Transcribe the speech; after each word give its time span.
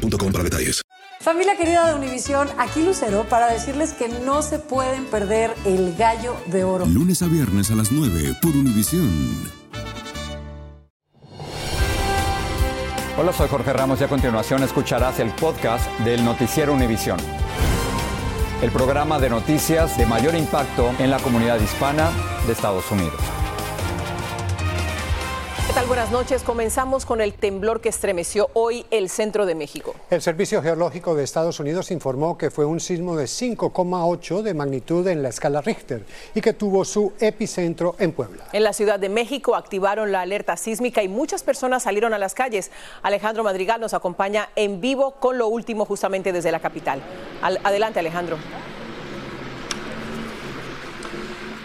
boostmobile.com 0.00 0.32
para 0.32 0.44
detalles. 0.44 0.82
Familia 1.20 1.54
querida 1.54 1.86
de 1.86 1.94
Univisión, 1.94 2.48
aquí 2.56 2.82
Lucero 2.82 3.26
para 3.28 3.48
decirles 3.52 3.92
que 3.92 4.08
no 4.08 4.40
se 4.40 4.58
pueden 4.58 5.04
perder 5.04 5.54
el 5.66 5.94
gallo 5.94 6.34
de 6.46 6.64
oro. 6.64 6.86
Lunes 6.86 7.20
a 7.20 7.26
viernes 7.26 7.70
a 7.70 7.74
las 7.74 7.92
9 7.92 8.36
por 8.40 8.52
Univisión. 8.52 9.10
Hola, 13.18 13.34
soy 13.34 13.48
Jorge 13.48 13.72
Ramos 13.74 14.00
y 14.00 14.04
a 14.04 14.08
continuación 14.08 14.62
escucharás 14.62 15.20
el 15.20 15.28
podcast 15.32 15.86
del 16.00 16.24
Noticiero 16.24 16.72
Univisión. 16.72 17.18
El 18.62 18.70
programa 18.70 19.18
de 19.18 19.28
noticias 19.28 19.98
de 19.98 20.06
mayor 20.06 20.34
impacto 20.34 20.94
en 20.98 21.10
la 21.10 21.18
comunidad 21.18 21.60
hispana 21.60 22.10
de 22.46 22.52
Estados 22.52 22.90
Unidos. 22.90 23.20
Buenas 25.88 26.12
noches. 26.12 26.42
Comenzamos 26.42 27.04
con 27.04 27.20
el 27.20 27.32
temblor 27.34 27.80
que 27.80 27.88
estremeció 27.88 28.48
hoy 28.52 28.86
el 28.90 29.08
centro 29.08 29.44
de 29.44 29.54
México. 29.54 29.94
El 30.10 30.22
Servicio 30.22 30.62
Geológico 30.62 31.14
de 31.14 31.24
Estados 31.24 31.58
Unidos 31.58 31.90
informó 31.90 32.38
que 32.38 32.50
fue 32.50 32.64
un 32.64 32.80
sismo 32.80 33.16
de 33.16 33.24
5,8 33.24 34.42
de 34.42 34.54
magnitud 34.54 35.06
en 35.08 35.22
la 35.22 35.30
escala 35.30 35.62
Richter 35.62 36.04
y 36.34 36.42
que 36.42 36.52
tuvo 36.52 36.84
su 36.84 37.12
epicentro 37.18 37.96
en 37.98 38.12
Puebla. 38.12 38.44
En 38.52 38.62
la 38.62 38.72
Ciudad 38.72 39.00
de 39.00 39.08
México 39.08 39.56
activaron 39.56 40.12
la 40.12 40.20
alerta 40.20 40.56
sísmica 40.56 41.02
y 41.02 41.08
muchas 41.08 41.42
personas 41.42 41.82
salieron 41.82 42.14
a 42.14 42.18
las 42.18 42.34
calles. 42.34 42.70
Alejandro 43.02 43.42
Madrigal 43.42 43.80
nos 43.80 43.94
acompaña 43.94 44.50
en 44.56 44.80
vivo 44.80 45.12
con 45.12 45.38
lo 45.38 45.48
último 45.48 45.86
justamente 45.86 46.32
desde 46.32 46.52
la 46.52 46.60
capital. 46.60 47.02
adelante, 47.42 47.98
Alejandro. 47.98 48.36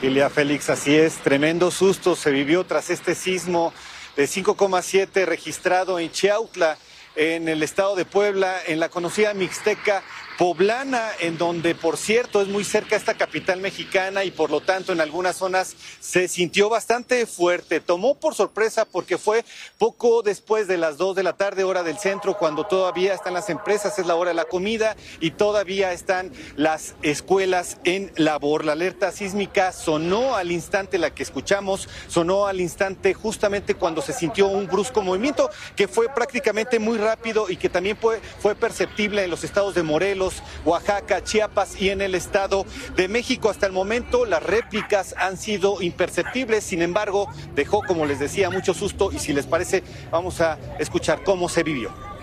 Ilia 0.02 0.30
Félix, 0.30 0.70
así 0.70 0.96
es, 0.96 1.16
tremendo 1.18 1.72
susto 1.72 2.16
se 2.16 2.30
vivió 2.30 2.64
tras 2.66 2.90
este 2.90 3.16
sismo 3.16 3.74
de 4.16 4.24
5,7 4.26 5.26
registrado 5.26 6.00
en 6.00 6.12
Chiautla, 6.12 6.78
en 7.16 7.48
el 7.48 7.64
estado 7.64 7.96
de 7.96 8.06
Puebla, 8.06 8.58
en 8.68 8.80
la 8.80 8.90
conocida 8.90 9.34
Mixteca 9.34 10.04
poblana, 10.38 11.12
en 11.20 11.38
donde, 11.38 11.76
por 11.76 11.98
cierto, 11.98 12.42
es 12.42 12.48
muy 12.48 12.64
cerca 12.64 12.96
esta 12.96 13.14
capital 13.14 13.62
mexicana 13.62 14.24
y 14.24 14.32
por 14.32 14.52
lo 14.52 14.62
tanto 14.62 14.92
en 14.92 15.00
algunas 15.00 15.38
zonas 15.38 15.76
se 16.00 16.28
sintió 16.28 16.70
bastante 16.70 17.26
fuerte. 17.26 17.80
Tomó 17.80 18.16
por 18.16 18.36
sorpresa 18.36 18.86
porque 18.86 19.18
fue 19.18 19.46
poco 19.78 20.22
después 20.24 20.68
de 20.68 20.78
las 20.78 20.98
2 20.98 21.16
de 21.16 21.24
la 21.24 21.34
tarde, 21.34 21.64
hora 21.64 21.84
del 21.84 21.98
centro, 21.98 22.38
cuando 22.38 22.66
todavía 22.66 23.14
están 23.14 23.34
las 23.34 23.50
empresas, 23.50 23.98
es 23.98 24.06
la 24.06 24.16
hora 24.16 24.32
de 24.32 24.36
la 24.36 24.46
comida 24.46 24.96
y 25.20 25.32
todavía 25.32 25.94
están 25.94 26.32
las 26.56 26.96
escuelas 27.02 27.78
en 27.86 28.12
labor. 28.16 28.66
La 28.66 28.74
alerta 28.74 29.12
sísmica 29.12 29.72
sonó 29.72 30.36
al 30.36 30.52
instante, 30.52 30.98
la 30.98 31.14
que 31.14 31.24
escuchamos, 31.24 31.88
sonó 32.08 32.48
al 32.48 32.60
instante 32.60 33.14
justamente 33.14 33.76
cuando 33.76 34.02
se 34.02 34.14
sintió 34.14 34.48
un 34.48 34.68
brusco 34.68 35.02
movimiento 35.02 35.50
que 35.76 35.88
fue 35.88 36.10
prácticamente 36.10 36.80
muy 36.80 36.98
rápido 37.06 37.50
y 37.50 37.56
que 37.56 37.70
también 37.70 37.96
fue, 37.96 38.20
fue 38.40 38.56
perceptible 38.56 39.24
en 39.24 39.30
los 39.30 39.44
estados 39.44 39.76
de 39.76 39.84
Morelos 39.84 40.42
Oaxaca, 40.66 41.24
Chiapas 41.24 41.80
y 41.80 41.90
en 41.90 42.02
el 42.02 42.16
Estado 42.16 42.66
de 42.96 43.08
México. 43.08 43.50
Hasta 43.50 43.68
el 43.68 43.74
momento 43.74 44.26
las 44.26 44.42
réplicas 44.42 45.14
han 45.18 45.38
sido 45.38 45.82
imperceptibles, 45.82 46.64
sin 46.64 46.82
embargo, 46.82 47.28
dejó, 47.54 47.84
como 47.84 48.06
les 48.06 48.20
decía, 48.20 48.50
mucho 48.50 48.74
susto 48.74 49.12
y 49.12 49.20
si 49.20 49.34
les 49.34 49.46
parece, 49.46 49.84
vamos 50.12 50.42
a 50.42 50.58
escuchar 50.80 51.24
cómo 51.24 51.48
se 51.48 51.62
vivió. 51.62 52.15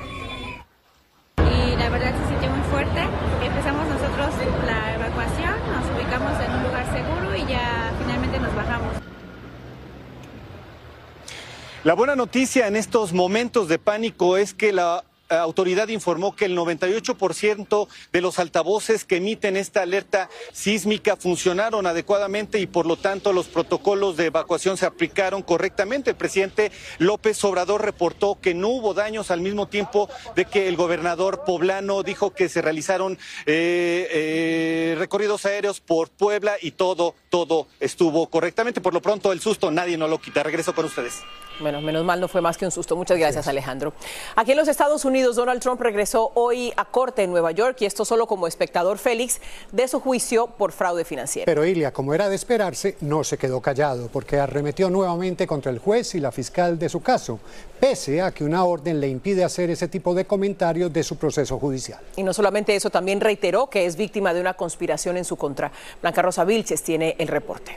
La 11.85 11.95
buena 11.95 12.15
noticia 12.15 12.69
en 12.69 12.77
estos 12.77 13.13
momentos 13.13 13.67
de 13.67 13.77
pánico 13.77 14.37
es 14.37 14.55
que 14.55 14.73
la 14.73 15.05
autoridad 15.29 15.89
informó 15.89 16.37
que 16.37 16.45
el 16.45 16.57
98% 16.57 17.89
de 18.13 18.21
los 18.21 18.39
altavoces 18.39 19.05
que 19.05 19.17
emiten 19.17 19.57
esta 19.57 19.83
alerta 19.83 20.29
sísmica 20.53 21.17
funcionaron 21.17 21.89
adecuadamente 21.89 22.61
y 22.61 22.69
por 22.69 22.87
lo 22.87 22.97
tanto 22.97 23.33
los 23.33 23.49
protocolos 23.49 24.17
de 24.17 24.27
evacuación 24.27 24.77
se 24.77 24.87
aplicaron 24.87 25.43
correctamente. 25.43 26.11
El 26.11 26.17
presidente 26.17 26.71
López 26.99 27.43
Obrador 27.43 27.85
reportó 27.85 28.39
que 28.41 28.55
no 28.55 28.69
hubo 28.69 28.95
daños 28.95 29.33
al 29.33 29.41
mismo 29.41 29.67
tiempo 29.67 30.09
de 30.37 30.45
que 30.45 30.69
el 30.69 30.77
gobernador 30.77 31.43
poblano 31.45 32.05
dijo 32.05 32.33
que 32.33 32.49
se 32.49 32.63
realizaron 32.63 33.19
eh, 33.47 34.07
eh, 34.13 34.95
recorridos 34.99 35.47
aéreos 35.47 35.81
por 35.81 36.11
Puebla 36.11 36.55
y 36.63 36.71
todo, 36.73 37.17
todo 37.33 37.67
estuvo 37.81 38.27
correctamente. 38.27 38.83
Por 38.83 38.93
lo 38.93 39.01
pronto 39.01 39.33
el 39.33 39.41
susto 39.41 39.71
nadie 39.71 39.97
no 39.97 40.07
lo 40.07 40.21
quita. 40.21 40.43
Regreso 40.43 40.75
con 40.75 40.85
ustedes. 40.85 41.15
Bueno, 41.61 41.81
menos 41.81 42.05
mal 42.05 42.21
no 42.21 42.29
fue 42.29 42.43
más 42.43 42.59
que 42.59 42.67
un 42.67 42.71
susto. 42.71 42.95
Muchas 42.95 43.19
gracias, 43.19 43.49
Alejandro. 43.49 43.95
Aquí 44.37 44.51
en 44.51 44.59
los 44.59 44.69
Estados 44.69 45.07
Unidos, 45.07 45.37
Donald 45.37 45.63
Trump 45.63 45.81
regresó 45.81 46.33
hoy 46.35 46.75
a 46.77 46.85
corte 46.85 47.23
en 47.23 47.31
Nueva 47.31 47.53
York 47.53 47.79
y 47.81 47.87
esto 47.87 48.05
solo 48.05 48.27
como 48.27 48.47
espectador 48.47 48.99
Félix 48.99 49.41
de 49.71 49.89
su 49.89 50.01
juicio 50.01 50.49
por 50.49 50.73
fraude 50.73 51.07
financiero. 51.07 51.47
Pero 51.47 51.65
Ilia, 51.65 51.93
como 51.93 52.13
era 52.13 52.29
de 52.29 52.37
esperarse, 52.37 52.99
no 53.01 53.25
se 53.25 53.39
quedó 53.39 53.63
callado 53.63 54.09
porque 54.13 54.39
arremetió 54.39 54.91
nuevamente 54.91 55.47
contra 55.47 55.73
el 55.73 55.79
juez 55.79 56.15
y 56.15 56.21
la 56.21 56.33
fiscal 56.33 56.79
de 56.79 56.91
su 56.91 57.01
caso, 57.01 57.41
pese 57.83 58.23
a 58.23 58.31
que 58.31 58.45
una 58.45 58.63
orden 58.63 59.01
le 59.01 59.09
impide 59.09 59.43
hacer 59.43 59.69
ese 59.69 59.89
tipo 59.89 60.15
de 60.15 60.25
comentarios 60.25 60.93
de 60.93 61.03
su 61.03 61.17
proceso 61.17 61.59
judicial. 61.59 61.99
Y 62.15 62.23
no 62.23 62.33
solamente 62.33 62.77
eso, 62.77 62.91
también 62.91 63.21
reiteró 63.21 63.69
que 63.69 63.87
es 63.87 63.97
víctima 63.97 64.33
de 64.33 64.41
una 64.41 64.55
conspiración 64.55 65.17
en 65.17 65.25
su 65.25 65.35
contra. 65.35 65.73
Blanca 66.01 66.23
Rosa 66.23 66.45
Vilches 66.45 66.81
tiene 66.85 67.17
el 67.19 67.27
reporte. 67.27 67.77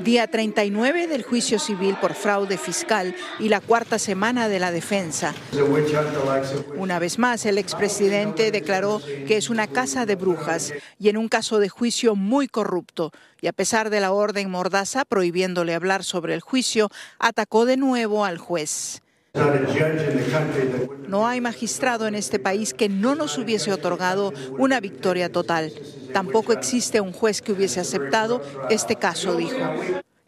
Día 0.00 0.26
39 0.26 1.06
del 1.06 1.22
juicio 1.22 1.58
civil 1.58 1.96
por 2.00 2.14
fraude 2.14 2.58
fiscal 2.58 3.14
y 3.38 3.48
la 3.48 3.60
cuarta 3.60 3.98
semana 3.98 4.48
de 4.48 4.58
la 4.58 4.72
defensa. 4.72 5.34
Una 6.76 6.98
vez 6.98 7.18
más, 7.18 7.46
el 7.46 7.58
expresidente 7.58 8.50
declaró 8.50 9.00
que 9.26 9.36
es 9.36 9.50
una 9.50 9.68
casa 9.68 10.04
de 10.04 10.16
brujas 10.16 10.72
y 10.98 11.10
en 11.10 11.16
un 11.16 11.28
caso 11.28 11.60
de 11.60 11.68
juicio 11.68 12.16
muy 12.16 12.48
corrupto. 12.48 13.12
Y 13.40 13.46
a 13.46 13.52
pesar 13.52 13.88
de 13.88 14.00
la 14.00 14.12
orden 14.12 14.50
mordaza 14.50 15.04
prohibiéndole 15.04 15.74
hablar 15.74 16.02
sobre 16.02 16.34
el 16.34 16.40
juicio, 16.40 16.90
atacó 17.20 17.64
de 17.64 17.76
nuevo 17.76 18.24
al 18.24 18.38
juez. 18.38 19.03
No 21.08 21.26
hay 21.26 21.40
magistrado 21.40 22.06
en 22.06 22.14
este 22.14 22.38
país 22.38 22.72
que 22.72 22.88
no 22.88 23.14
nos 23.14 23.36
hubiese 23.38 23.72
otorgado 23.72 24.32
una 24.58 24.80
victoria 24.80 25.30
total. 25.30 25.72
Tampoco 26.12 26.52
existe 26.52 27.00
un 27.00 27.12
juez 27.12 27.42
que 27.42 27.52
hubiese 27.52 27.80
aceptado 27.80 28.42
este 28.70 28.96
caso, 28.96 29.36
dijo. 29.36 29.56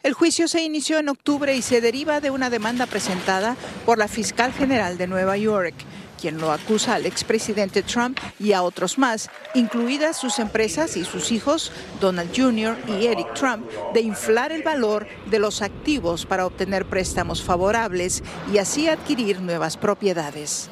El 0.03 0.13
juicio 0.13 0.47
se 0.47 0.63
inició 0.63 0.99
en 0.99 1.09
octubre 1.09 1.55
y 1.55 1.61
se 1.61 1.81
deriva 1.81 2.21
de 2.21 2.31
una 2.31 2.49
demanda 2.49 2.85
presentada 2.85 3.55
por 3.85 3.97
la 3.97 4.07
fiscal 4.07 4.53
general 4.53 4.97
de 4.97 5.07
Nueva 5.07 5.37
York 5.37 5.75
quien 6.19 6.37
lo 6.39 6.51
acusa 6.51 6.95
al 6.95 7.05
expresidente 7.05 7.83
Trump 7.83 8.19
y 8.39 8.53
a 8.53 8.63
otros 8.63 8.97
más, 8.97 9.29
incluidas 9.53 10.17
sus 10.17 10.39
empresas 10.39 10.97
y 10.97 11.05
sus 11.05 11.31
hijos, 11.31 11.71
Donald 12.01 12.31
Jr. 12.35 12.75
y 12.87 13.07
Eric 13.07 13.33
Trump, 13.33 13.69
de 13.93 14.01
inflar 14.01 14.51
el 14.51 14.63
valor 14.63 15.07
de 15.29 15.39
los 15.39 15.61
activos 15.61 16.25
para 16.25 16.45
obtener 16.45 16.85
préstamos 16.85 17.43
favorables 17.43 18.23
y 18.51 18.57
así 18.57 18.87
adquirir 18.89 19.41
nuevas 19.41 19.77
propiedades. 19.77 20.69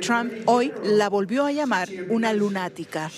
Trump 0.00 0.32
hoy 0.46 0.72
la 0.84 1.08
volvió 1.08 1.44
a 1.46 1.52
llamar 1.52 1.88
una 2.08 2.32
lunática. 2.32 3.10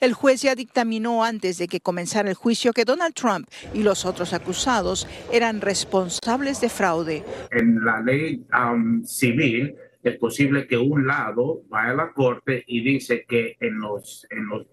El 0.00 0.14
juez 0.14 0.42
ya 0.42 0.54
dictaminó 0.54 1.24
antes 1.24 1.58
de 1.58 1.68
que 1.68 1.80
comenzara 1.80 2.28
el 2.28 2.34
juicio 2.34 2.72
que 2.72 2.84
Donald 2.84 3.14
Trump 3.14 3.48
y 3.72 3.82
los 3.82 4.04
otros 4.04 4.32
acusados 4.32 5.06
eran 5.32 5.60
responsables 5.60 6.60
de 6.60 6.68
fraude. 6.68 7.24
En 7.50 7.84
la 7.84 8.00
ley 8.00 8.44
um, 8.52 9.04
civil 9.04 9.74
es 10.04 10.18
posible 10.18 10.66
que 10.66 10.76
un 10.76 11.06
lado 11.06 11.62
vaya 11.68 11.92
a 11.92 11.94
la 11.94 12.12
corte 12.12 12.62
y 12.66 12.84
dice 12.84 13.24
que 13.26 13.56
en 13.58 13.78
los, 13.78 14.26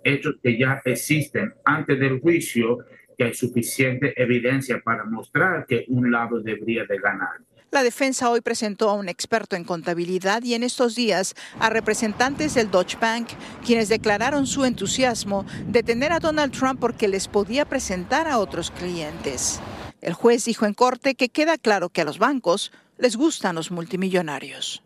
hechos 0.03 0.35
que 0.43 0.57
ya 0.57 0.81
existen 0.83 1.53
antes 1.63 1.99
del 1.99 2.19
juicio, 2.19 2.79
que 3.17 3.23
hay 3.23 3.33
suficiente 3.33 4.13
evidencia 4.21 4.81
para 4.83 5.05
mostrar 5.05 5.65
que 5.65 5.85
un 5.87 6.11
lado 6.11 6.41
debería 6.41 6.83
de 6.85 6.97
ganar. 6.97 7.39
La 7.71 7.83
defensa 7.83 8.29
hoy 8.29 8.41
presentó 8.41 8.89
a 8.89 8.95
un 8.95 9.07
experto 9.07 9.55
en 9.55 9.63
contabilidad 9.63 10.43
y 10.43 10.55
en 10.55 10.63
estos 10.63 10.95
días 10.95 11.35
a 11.57 11.69
representantes 11.69 12.53
del 12.55 12.69
Deutsche 12.69 12.97
Bank, 12.99 13.29
quienes 13.65 13.87
declararon 13.87 14.45
su 14.45 14.65
entusiasmo 14.65 15.45
de 15.67 15.81
tener 15.81 16.11
a 16.11 16.19
Donald 16.19 16.51
Trump 16.51 16.81
porque 16.81 17.07
les 17.07 17.29
podía 17.29 17.63
presentar 17.63 18.27
a 18.27 18.39
otros 18.39 18.71
clientes. 18.71 19.61
El 20.01 20.13
juez 20.13 20.43
dijo 20.43 20.65
en 20.65 20.73
corte 20.73 21.15
que 21.15 21.29
queda 21.29 21.57
claro 21.57 21.87
que 21.87 22.01
a 22.01 22.05
los 22.05 22.19
bancos 22.19 22.73
les 22.97 23.15
gustan 23.15 23.55
los 23.55 23.71
multimillonarios. 23.71 24.83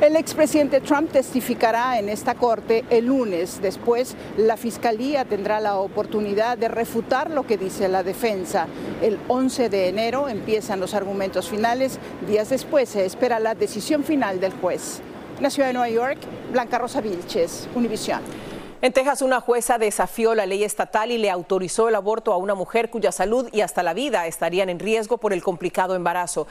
El 0.00 0.14
expresidente 0.14 0.82
Trump 0.82 1.10
testificará 1.10 1.98
en 1.98 2.10
esta 2.10 2.34
corte 2.34 2.84
el 2.90 3.06
lunes. 3.06 3.60
Después, 3.62 4.14
la 4.36 4.58
fiscalía 4.58 5.24
tendrá 5.24 5.58
la 5.58 5.78
oportunidad 5.78 6.58
de 6.58 6.68
refutar 6.68 7.30
lo 7.30 7.46
que 7.46 7.56
dice 7.56 7.88
la 7.88 8.02
defensa. 8.02 8.66
El 9.00 9.18
11 9.26 9.70
de 9.70 9.88
enero 9.88 10.28
empiezan 10.28 10.80
los 10.80 10.92
argumentos 10.92 11.48
finales. 11.48 11.98
Días 12.28 12.50
después 12.50 12.90
se 12.90 13.06
espera 13.06 13.40
la 13.40 13.54
decisión 13.54 14.04
final 14.04 14.38
del 14.38 14.52
juez. 14.52 15.00
En 15.38 15.42
la 15.42 15.50
ciudad 15.50 15.68
de 15.68 15.74
Nueva 15.74 15.88
York, 15.88 16.18
Blanca 16.52 16.78
Rosa 16.78 17.00
Vilches, 17.00 17.66
Univisión. 17.74 18.20
En 18.86 18.92
Texas, 18.92 19.20
una 19.20 19.40
jueza 19.40 19.78
desafió 19.78 20.36
la 20.36 20.46
ley 20.46 20.62
estatal 20.62 21.10
y 21.10 21.18
le 21.18 21.28
autorizó 21.28 21.88
el 21.88 21.96
aborto 21.96 22.32
a 22.32 22.36
una 22.36 22.54
mujer 22.54 22.88
cuya 22.88 23.10
salud 23.10 23.48
y 23.50 23.62
hasta 23.62 23.82
la 23.82 23.94
vida 23.94 24.28
estarían 24.28 24.68
en 24.68 24.78
riesgo 24.78 25.18
por 25.18 25.32
el 25.32 25.42
complicado 25.42 25.96
embarazo. 25.96 26.46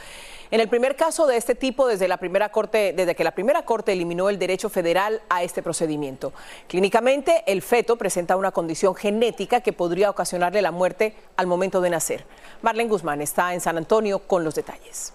En 0.51 0.59
el 0.59 0.67
primer 0.67 0.97
caso 0.97 1.27
de 1.27 1.37
este 1.37 1.55
tipo, 1.55 1.87
desde, 1.87 2.09
la 2.09 2.17
primera 2.17 2.49
corte, 2.49 2.91
desde 2.91 3.15
que 3.15 3.23
la 3.23 3.33
primera 3.33 3.63
corte 3.63 3.93
eliminó 3.93 4.27
el 4.27 4.37
derecho 4.37 4.67
federal 4.67 5.21
a 5.29 5.43
este 5.43 5.63
procedimiento. 5.63 6.33
Clínicamente, 6.67 7.41
el 7.47 7.61
feto 7.61 7.95
presenta 7.95 8.35
una 8.35 8.51
condición 8.51 8.95
genética 8.95 9.61
que 9.61 9.71
podría 9.71 10.09
ocasionarle 10.09 10.61
la 10.61 10.71
muerte 10.71 11.15
al 11.37 11.47
momento 11.47 11.79
de 11.79 11.89
nacer. 11.89 12.25
Marlene 12.61 12.89
Guzmán 12.89 13.21
está 13.21 13.53
en 13.53 13.61
San 13.61 13.77
Antonio 13.77 14.19
con 14.19 14.43
los 14.43 14.55
detalles. 14.55 15.13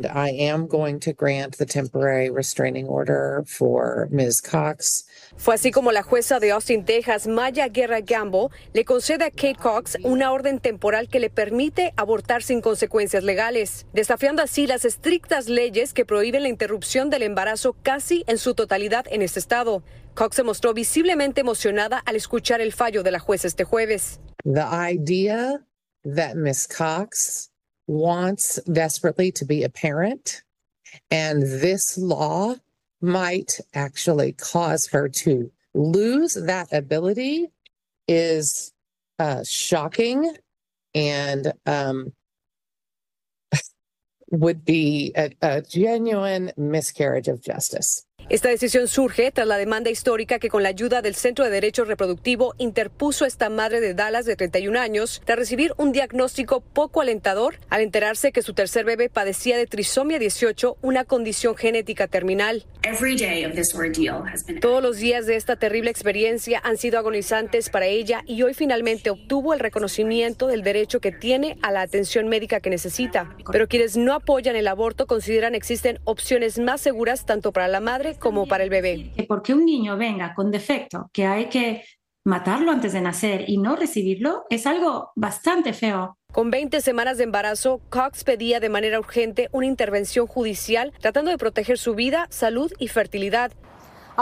I 0.00 0.30
am 0.48 0.66
going 0.66 1.00
to 1.00 1.12
grant 1.12 1.58
the 1.58 1.66
temporary 1.66 2.30
restraining 2.30 2.88
order 2.88 3.44
for 3.46 4.08
Ms. 4.10 4.40
Cox. 4.40 5.04
Fue 5.36 5.54
así 5.54 5.70
como 5.70 5.90
la 5.90 6.02
jueza 6.02 6.38
de 6.38 6.52
Austin, 6.52 6.84
Texas, 6.84 7.26
Maya 7.26 7.68
Guerra 7.68 8.00
Gamble, 8.00 8.48
le 8.72 8.84
concede 8.84 9.24
a 9.24 9.30
Kate 9.30 9.56
Cox 9.60 9.98
una 10.04 10.30
orden 10.30 10.60
temporal 10.60 11.08
que 11.08 11.18
le 11.18 11.30
permite 11.30 11.92
abortar 11.96 12.42
sin 12.42 12.60
consecuencias 12.60 13.24
legales, 13.24 13.86
desafiando 13.92 14.42
así 14.42 14.66
las 14.66 14.84
estrictas 14.84 15.48
leyes 15.48 15.92
que 15.94 16.04
prohíben 16.04 16.42
la 16.42 16.48
interrupción 16.48 17.10
del 17.10 17.22
embarazo 17.22 17.74
casi 17.82 18.24
en 18.26 18.38
su 18.38 18.54
totalidad 18.54 19.06
en 19.10 19.22
este 19.22 19.40
estado. 19.40 19.82
Cox 20.14 20.36
se 20.36 20.42
mostró 20.42 20.74
visiblemente 20.74 21.40
emocionada 21.40 21.98
al 21.98 22.16
escuchar 22.16 22.60
el 22.60 22.72
fallo 22.72 23.02
de 23.02 23.10
la 23.10 23.18
jueza 23.18 23.48
este 23.48 23.64
jueves. 23.64 24.20
The 24.44 24.66
idea 24.72 25.64
that 26.04 26.34
Ms. 26.34 26.68
Cox 26.68 27.50
wants 27.86 28.62
desperately 28.66 29.32
to 29.32 29.44
be 29.44 29.64
a 29.64 29.68
parent, 29.68 30.44
and 31.10 31.42
this 31.42 31.96
law 31.96 32.56
might 33.02 33.60
actually 33.74 34.32
cause 34.32 34.86
her 34.86 35.08
to 35.08 35.50
lose 35.74 36.34
that 36.34 36.72
ability 36.72 37.48
is 38.06 38.72
uh, 39.18 39.42
shocking 39.44 40.36
and 40.94 41.52
um, 41.66 42.12
would 44.30 44.64
be 44.64 45.12
a, 45.16 45.30
a 45.42 45.62
genuine 45.62 46.52
miscarriage 46.56 47.28
of 47.28 47.42
justice. 47.42 48.06
Esta 48.32 48.48
decisión 48.48 48.88
surge 48.88 49.30
tras 49.30 49.46
la 49.46 49.58
demanda 49.58 49.90
histórica 49.90 50.38
que 50.38 50.48
con 50.48 50.62
la 50.62 50.70
ayuda 50.70 51.02
del 51.02 51.14
Centro 51.14 51.44
de 51.44 51.50
Derecho 51.50 51.84
Reproductivo 51.84 52.54
interpuso 52.56 53.26
esta 53.26 53.50
madre 53.50 53.82
de 53.82 53.92
Dallas 53.92 54.24
de 54.24 54.36
31 54.36 54.80
años 54.80 55.20
tras 55.26 55.38
recibir 55.38 55.74
un 55.76 55.92
diagnóstico 55.92 56.62
poco 56.62 57.02
alentador 57.02 57.56
al 57.68 57.82
enterarse 57.82 58.32
que 58.32 58.40
su 58.40 58.54
tercer 58.54 58.86
bebé 58.86 59.10
padecía 59.10 59.58
de 59.58 59.66
trisomia 59.66 60.18
18, 60.18 60.78
una 60.80 61.04
condición 61.04 61.56
genética 61.56 62.08
terminal. 62.08 62.64
Todos 64.62 64.82
los 64.82 64.96
días 64.96 65.26
de 65.26 65.36
esta 65.36 65.56
terrible 65.56 65.90
experiencia 65.90 66.58
han 66.64 66.78
sido 66.78 66.98
agonizantes 66.98 67.68
para 67.68 67.84
ella 67.84 68.22
y 68.26 68.42
hoy 68.42 68.54
finalmente 68.54 69.10
obtuvo 69.10 69.52
el 69.52 69.60
reconocimiento 69.60 70.46
del 70.46 70.62
derecho 70.62 71.00
que 71.00 71.12
tiene 71.12 71.58
a 71.60 71.70
la 71.70 71.82
atención 71.82 72.28
médica 72.28 72.60
que 72.60 72.70
necesita. 72.70 73.36
Pero 73.52 73.68
quienes 73.68 73.98
no 73.98 74.14
apoyan 74.14 74.56
el 74.56 74.68
aborto 74.68 75.06
consideran 75.06 75.54
existen 75.54 76.00
opciones 76.04 76.58
más 76.58 76.80
seguras 76.80 77.26
tanto 77.26 77.52
para 77.52 77.68
la 77.68 77.80
madre 77.80 78.16
como 78.22 78.46
para 78.46 78.64
el 78.64 78.70
bebé. 78.70 79.12
Porque 79.28 79.52
un 79.52 79.64
niño 79.64 79.96
venga 79.96 80.34
con 80.34 80.50
defecto, 80.50 81.10
que 81.12 81.26
hay 81.26 81.46
que 81.46 81.84
matarlo 82.24 82.70
antes 82.70 82.92
de 82.92 83.00
nacer 83.00 83.44
y 83.48 83.58
no 83.58 83.74
recibirlo, 83.76 84.44
es 84.48 84.66
algo 84.66 85.10
bastante 85.16 85.72
feo. 85.72 86.16
Con 86.32 86.50
20 86.50 86.80
semanas 86.80 87.18
de 87.18 87.24
embarazo, 87.24 87.80
Cox 87.90 88.24
pedía 88.24 88.60
de 88.60 88.68
manera 88.68 88.98
urgente 88.98 89.48
una 89.52 89.66
intervención 89.66 90.26
judicial 90.26 90.92
tratando 91.00 91.30
de 91.30 91.38
proteger 91.38 91.78
su 91.78 91.94
vida, 91.94 92.26
salud 92.30 92.72
y 92.78 92.88
fertilidad. 92.88 93.52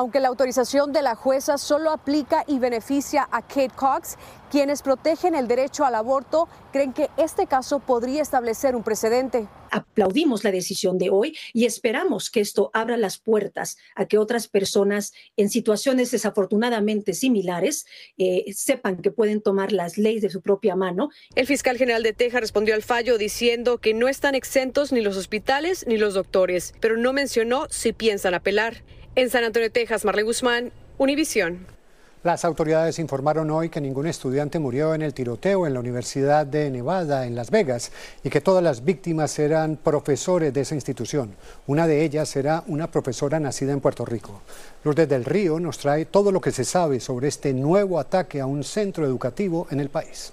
Aunque 0.00 0.18
la 0.18 0.28
autorización 0.28 0.94
de 0.94 1.02
la 1.02 1.14
jueza 1.14 1.58
solo 1.58 1.90
aplica 1.90 2.42
y 2.48 2.58
beneficia 2.58 3.28
a 3.30 3.42
Kate 3.42 3.68
Cox, 3.76 4.16
quienes 4.50 4.80
protegen 4.80 5.34
el 5.34 5.46
derecho 5.46 5.84
al 5.84 5.94
aborto 5.94 6.48
creen 6.72 6.94
que 6.94 7.10
este 7.18 7.46
caso 7.46 7.80
podría 7.80 8.22
establecer 8.22 8.74
un 8.74 8.82
precedente. 8.82 9.46
Aplaudimos 9.70 10.42
la 10.42 10.52
decisión 10.52 10.96
de 10.96 11.10
hoy 11.10 11.36
y 11.52 11.66
esperamos 11.66 12.30
que 12.30 12.40
esto 12.40 12.70
abra 12.72 12.96
las 12.96 13.18
puertas 13.18 13.76
a 13.94 14.06
que 14.06 14.16
otras 14.16 14.48
personas 14.48 15.12
en 15.36 15.50
situaciones 15.50 16.10
desafortunadamente 16.10 17.12
similares 17.12 17.84
eh, 18.16 18.46
sepan 18.54 19.02
que 19.02 19.10
pueden 19.10 19.42
tomar 19.42 19.70
las 19.70 19.98
leyes 19.98 20.22
de 20.22 20.30
su 20.30 20.40
propia 20.40 20.76
mano. 20.76 21.10
El 21.34 21.46
fiscal 21.46 21.76
general 21.76 22.02
de 22.02 22.14
Texas 22.14 22.40
respondió 22.40 22.74
al 22.74 22.82
fallo 22.82 23.18
diciendo 23.18 23.76
que 23.76 23.92
no 23.92 24.08
están 24.08 24.34
exentos 24.34 24.92
ni 24.92 25.02
los 25.02 25.18
hospitales 25.18 25.84
ni 25.86 25.98
los 25.98 26.14
doctores, 26.14 26.72
pero 26.80 26.96
no 26.96 27.12
mencionó 27.12 27.66
si 27.68 27.92
piensan 27.92 28.32
apelar. 28.32 28.82
En 29.16 29.28
San 29.28 29.42
Antonio, 29.42 29.72
Texas, 29.72 30.04
Marlene 30.04 30.26
Guzmán, 30.26 30.72
Univisión. 30.96 31.66
Las 32.22 32.44
autoridades 32.44 33.00
informaron 33.00 33.50
hoy 33.50 33.68
que 33.68 33.80
ningún 33.80 34.06
estudiante 34.06 34.60
murió 34.60 34.94
en 34.94 35.02
el 35.02 35.14
tiroteo 35.14 35.66
en 35.66 35.74
la 35.74 35.80
Universidad 35.80 36.46
de 36.46 36.70
Nevada 36.70 37.26
en 37.26 37.34
Las 37.34 37.50
Vegas 37.50 37.90
y 38.22 38.30
que 38.30 38.40
todas 38.40 38.62
las 38.62 38.84
víctimas 38.84 39.36
eran 39.40 39.76
profesores 39.76 40.54
de 40.54 40.60
esa 40.60 40.76
institución. 40.76 41.34
Una 41.66 41.88
de 41.88 42.04
ellas 42.04 42.28
será 42.28 42.62
una 42.68 42.88
profesora 42.88 43.40
nacida 43.40 43.72
en 43.72 43.80
Puerto 43.80 44.04
Rico. 44.04 44.42
Lourdes 44.84 45.08
del 45.08 45.24
Río 45.24 45.58
nos 45.58 45.78
trae 45.78 46.04
todo 46.04 46.30
lo 46.30 46.40
que 46.40 46.52
se 46.52 46.64
sabe 46.64 47.00
sobre 47.00 47.26
este 47.26 47.52
nuevo 47.52 47.98
ataque 47.98 48.40
a 48.40 48.46
un 48.46 48.62
centro 48.62 49.04
educativo 49.04 49.66
en 49.72 49.80
el 49.80 49.88
país. 49.88 50.32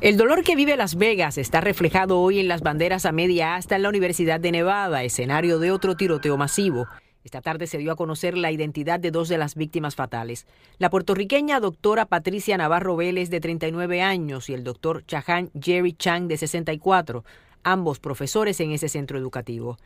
El 0.00 0.16
dolor 0.16 0.42
que 0.42 0.56
vive 0.56 0.78
Las 0.78 0.94
Vegas 0.94 1.36
está 1.36 1.60
reflejado 1.60 2.18
hoy 2.18 2.40
en 2.40 2.48
las 2.48 2.62
banderas 2.62 3.04
a 3.04 3.12
media 3.12 3.56
asta 3.56 3.76
en 3.76 3.82
la 3.82 3.90
Universidad 3.90 4.40
de 4.40 4.52
Nevada, 4.52 5.02
escenario 5.02 5.58
de 5.58 5.70
otro 5.70 5.96
tiroteo 5.96 6.38
masivo. 6.38 6.86
Esta 7.24 7.42
tarde 7.42 7.66
se 7.66 7.78
dio 7.78 7.92
a 7.92 7.96
conocer 7.96 8.36
la 8.36 8.50
identidad 8.50 8.98
de 8.98 9.10
dos 9.10 9.28
de 9.28 9.36
las 9.36 9.54
víctimas 9.54 9.94
fatales. 9.94 10.46
La 10.78 10.88
puertorriqueña 10.88 11.60
doctora 11.60 12.06
Patricia 12.06 12.56
Navarro 12.56 12.96
Vélez, 12.96 13.28
de 13.28 13.40
39 13.40 14.00
años, 14.00 14.48
y 14.48 14.54
el 14.54 14.64
doctor 14.64 15.04
Chahan 15.06 15.50
Jerry 15.60 15.92
Chang, 15.92 16.28
de 16.28 16.38
64, 16.38 17.24
ambos 17.62 18.00
profesores 18.00 18.58
en 18.60 18.72
ese 18.72 18.88
centro 18.88 19.18
educativo. 19.18 19.76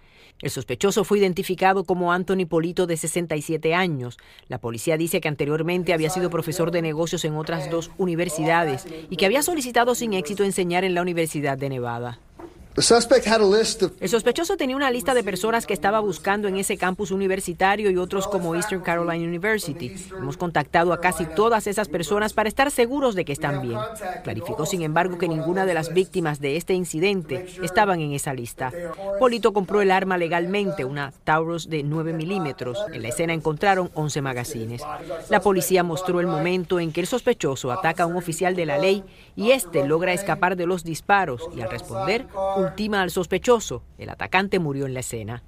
El 0.40 0.50
sospechoso 0.50 1.04
fue 1.04 1.18
identificado 1.18 1.84
como 1.84 2.12
Anthony 2.12 2.46
Polito, 2.48 2.86
de 2.86 2.96
67 2.96 3.74
años. 3.74 4.18
La 4.48 4.58
policía 4.58 4.96
dice 4.96 5.20
que 5.20 5.28
anteriormente 5.28 5.92
había 5.92 6.10
sido 6.10 6.30
profesor 6.30 6.70
de 6.70 6.82
negocios 6.82 7.24
en 7.24 7.34
otras 7.34 7.70
dos 7.70 7.90
universidades 7.98 8.86
y 9.10 9.16
que 9.16 9.26
había 9.26 9.42
solicitado 9.42 9.94
sin 9.94 10.12
éxito 10.12 10.44
enseñar 10.44 10.84
en 10.84 10.94
la 10.94 11.02
Universidad 11.02 11.58
de 11.58 11.68
Nevada. 11.68 12.20
El 14.00 14.08
sospechoso 14.08 14.56
tenía 14.56 14.74
una 14.74 14.90
lista 14.90 15.14
de 15.14 15.22
personas 15.22 15.64
que 15.64 15.72
estaba 15.72 16.00
buscando 16.00 16.48
en 16.48 16.56
ese 16.56 16.76
campus 16.76 17.12
universitario 17.12 17.88
y 17.88 17.96
otros 17.96 18.26
como 18.26 18.56
Eastern 18.56 18.82
Carolina 18.82 19.24
University. 19.24 19.94
Hemos 20.18 20.36
contactado 20.36 20.92
a 20.92 21.00
casi 21.00 21.24
todas 21.24 21.68
esas 21.68 21.88
personas 21.88 22.32
para 22.32 22.48
estar 22.48 22.72
seguros 22.72 23.14
de 23.14 23.24
que 23.24 23.32
están 23.32 23.62
bien. 23.62 23.78
Clarificó, 24.24 24.66
sin 24.66 24.82
embargo, 24.82 25.18
que 25.18 25.28
ninguna 25.28 25.66
de 25.66 25.74
las 25.74 25.94
víctimas 25.94 26.40
de 26.40 26.56
este 26.56 26.74
incidente 26.74 27.46
estaban 27.62 28.00
en 28.00 28.12
esa 28.12 28.34
lista. 28.34 28.72
Polito 29.20 29.52
compró 29.52 29.80
el 29.80 29.92
arma 29.92 30.18
legalmente, 30.18 30.84
una 30.84 31.12
Taurus 31.22 31.70
de 31.70 31.84
9 31.84 32.12
milímetros. 32.12 32.78
En 32.92 33.02
la 33.02 33.08
escena 33.08 33.34
encontraron 33.34 33.92
11 33.94 34.20
magazines. 34.20 34.82
La 35.30 35.40
policía 35.40 35.84
mostró 35.84 36.18
el 36.18 36.26
momento 36.26 36.80
en 36.80 36.90
que 36.90 37.02
el 37.02 37.06
sospechoso 37.06 37.70
ataca 37.70 38.02
a 38.02 38.06
un 38.06 38.16
oficial 38.16 38.56
de 38.56 38.66
la 38.66 38.78
ley 38.78 39.04
y 39.36 39.52
este 39.52 39.86
logra 39.86 40.12
escapar 40.12 40.56
de 40.56 40.66
los 40.66 40.82
disparos 40.82 41.42
y 41.56 41.60
al 41.60 41.70
responder, 41.70 42.26
ultima 42.64 43.02
al 43.02 43.10
sospechoso. 43.10 43.82
El 43.98 44.10
atacante 44.10 44.58
murió 44.58 44.86
en 44.86 44.94
la 44.94 45.00
escena. 45.00 45.42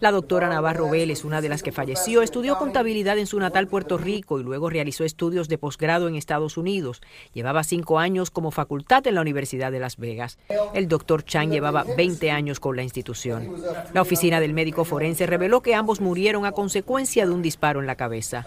La 0.00 0.12
doctora 0.12 0.48
Navarro 0.48 0.88
Vélez, 0.88 1.24
una 1.24 1.40
de 1.40 1.48
las 1.48 1.64
que 1.64 1.72
falleció, 1.72 2.22
estudió 2.22 2.56
contabilidad 2.56 3.18
en 3.18 3.26
su 3.26 3.40
natal 3.40 3.66
Puerto 3.66 3.98
Rico 3.98 4.38
y 4.38 4.44
luego 4.44 4.70
realizó 4.70 5.02
estudios 5.04 5.48
de 5.48 5.58
posgrado 5.58 6.06
en 6.06 6.14
Estados 6.14 6.56
Unidos. 6.56 7.00
Llevaba 7.32 7.64
cinco 7.64 7.98
años 7.98 8.30
como 8.30 8.52
facultad 8.52 9.04
en 9.08 9.16
la 9.16 9.22
Universidad 9.22 9.72
de 9.72 9.80
Las 9.80 9.96
Vegas. 9.96 10.38
El 10.72 10.86
doctor 10.86 11.24
Chang 11.24 11.50
llevaba 11.50 11.84
20 11.96 12.30
años 12.30 12.60
con 12.60 12.76
la 12.76 12.84
institución. 12.84 13.52
La 13.92 14.02
oficina 14.02 14.38
del 14.38 14.54
médico 14.54 14.84
forense 14.84 15.26
reveló 15.26 15.62
que 15.62 15.74
ambos 15.74 16.00
murieron 16.00 16.46
a 16.46 16.52
consecuencia 16.52 17.26
de 17.26 17.32
un 17.32 17.42
disparo 17.42 17.80
en 17.80 17.86
la 17.86 17.96
cabeza. 17.96 18.46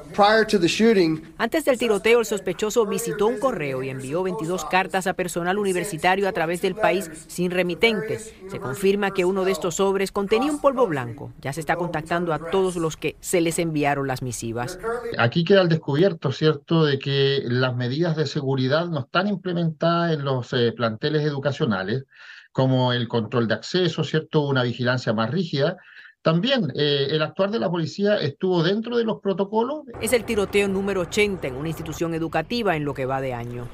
Antes 1.38 1.66
del 1.66 1.78
tiroteo, 1.78 2.20
el 2.22 2.26
sospechoso 2.26 2.86
visitó 2.86 3.28
un 3.28 3.40
correo 3.40 3.84
y 3.84 3.90
envió 3.90 4.24
22 4.24 4.64
cartas 4.66 5.06
a 5.06 5.14
personal 5.14 5.58
universitario 5.58 6.30
a 6.30 6.32
través 6.32 6.62
del 6.62 6.76
país 6.76 7.12
sin 7.28 7.52
remitente. 7.52 8.20
Se 8.20 8.60
confirma 8.60 9.12
que 9.12 9.26
uno 9.26 9.44
de 9.44 9.52
estos 9.52 9.76
sobres 9.76 10.14
contenía 10.14 10.52
un 10.52 10.62
polvo 10.62 10.88
blanco. 10.88 11.34
Ya 11.42 11.54
se 11.54 11.60
está 11.60 11.76
contactando 11.76 12.34
a 12.34 12.52
todos 12.52 12.76
los 12.76 12.98
que 12.98 13.16
se 13.20 13.42
les 13.42 13.58
enviaron 13.58 14.08
las 14.08 14.22
misivas. 14.22 14.80
Aquí 15.18 15.44
queda 15.44 15.62
el 15.62 15.70
descubierto, 15.70 16.32
¿cierto?, 16.32 16.86
de 16.86 17.00
que 17.00 17.42
las 17.46 17.76
medidas 17.76 18.16
de 18.16 18.28
seguridad 18.28 18.88
no 18.88 19.00
están 19.00 19.28
implementadas 19.28 20.14
en 20.14 20.24
los 20.24 20.54
eh, 20.54 20.72
planteles 20.72 21.24
educacionales, 21.24 22.06
como 22.52 22.94
el 22.94 23.08
control 23.08 23.48
de 23.48 23.56
acceso, 23.56 24.04
¿cierto?, 24.04 24.42
una 24.42 24.64
vigilancia 24.64 25.14
más 25.14 25.32
rígida, 25.32 25.78
También 26.24 26.72
eh, 26.76 27.08
el 27.10 27.24
actuar 27.24 27.50
de 27.50 27.58
la 27.58 27.68
policía 27.68 28.18
estuvo 28.18 28.62
dentro 28.62 28.96
de 28.96 29.04
los 29.04 29.20
protocolos. 29.22 29.86
Es 30.02 30.14
el 30.14 30.24
tiroteo 30.24 30.68
número 30.68 31.02
80 31.02 31.48
en 31.48 31.56
una 31.56 31.70
institución 31.70 32.14
educativa 32.14 32.76
en 32.76 32.86
lo 32.86 32.94
que 32.94 33.08
va 33.08 33.22
de 33.22 33.34
año. 33.34 33.68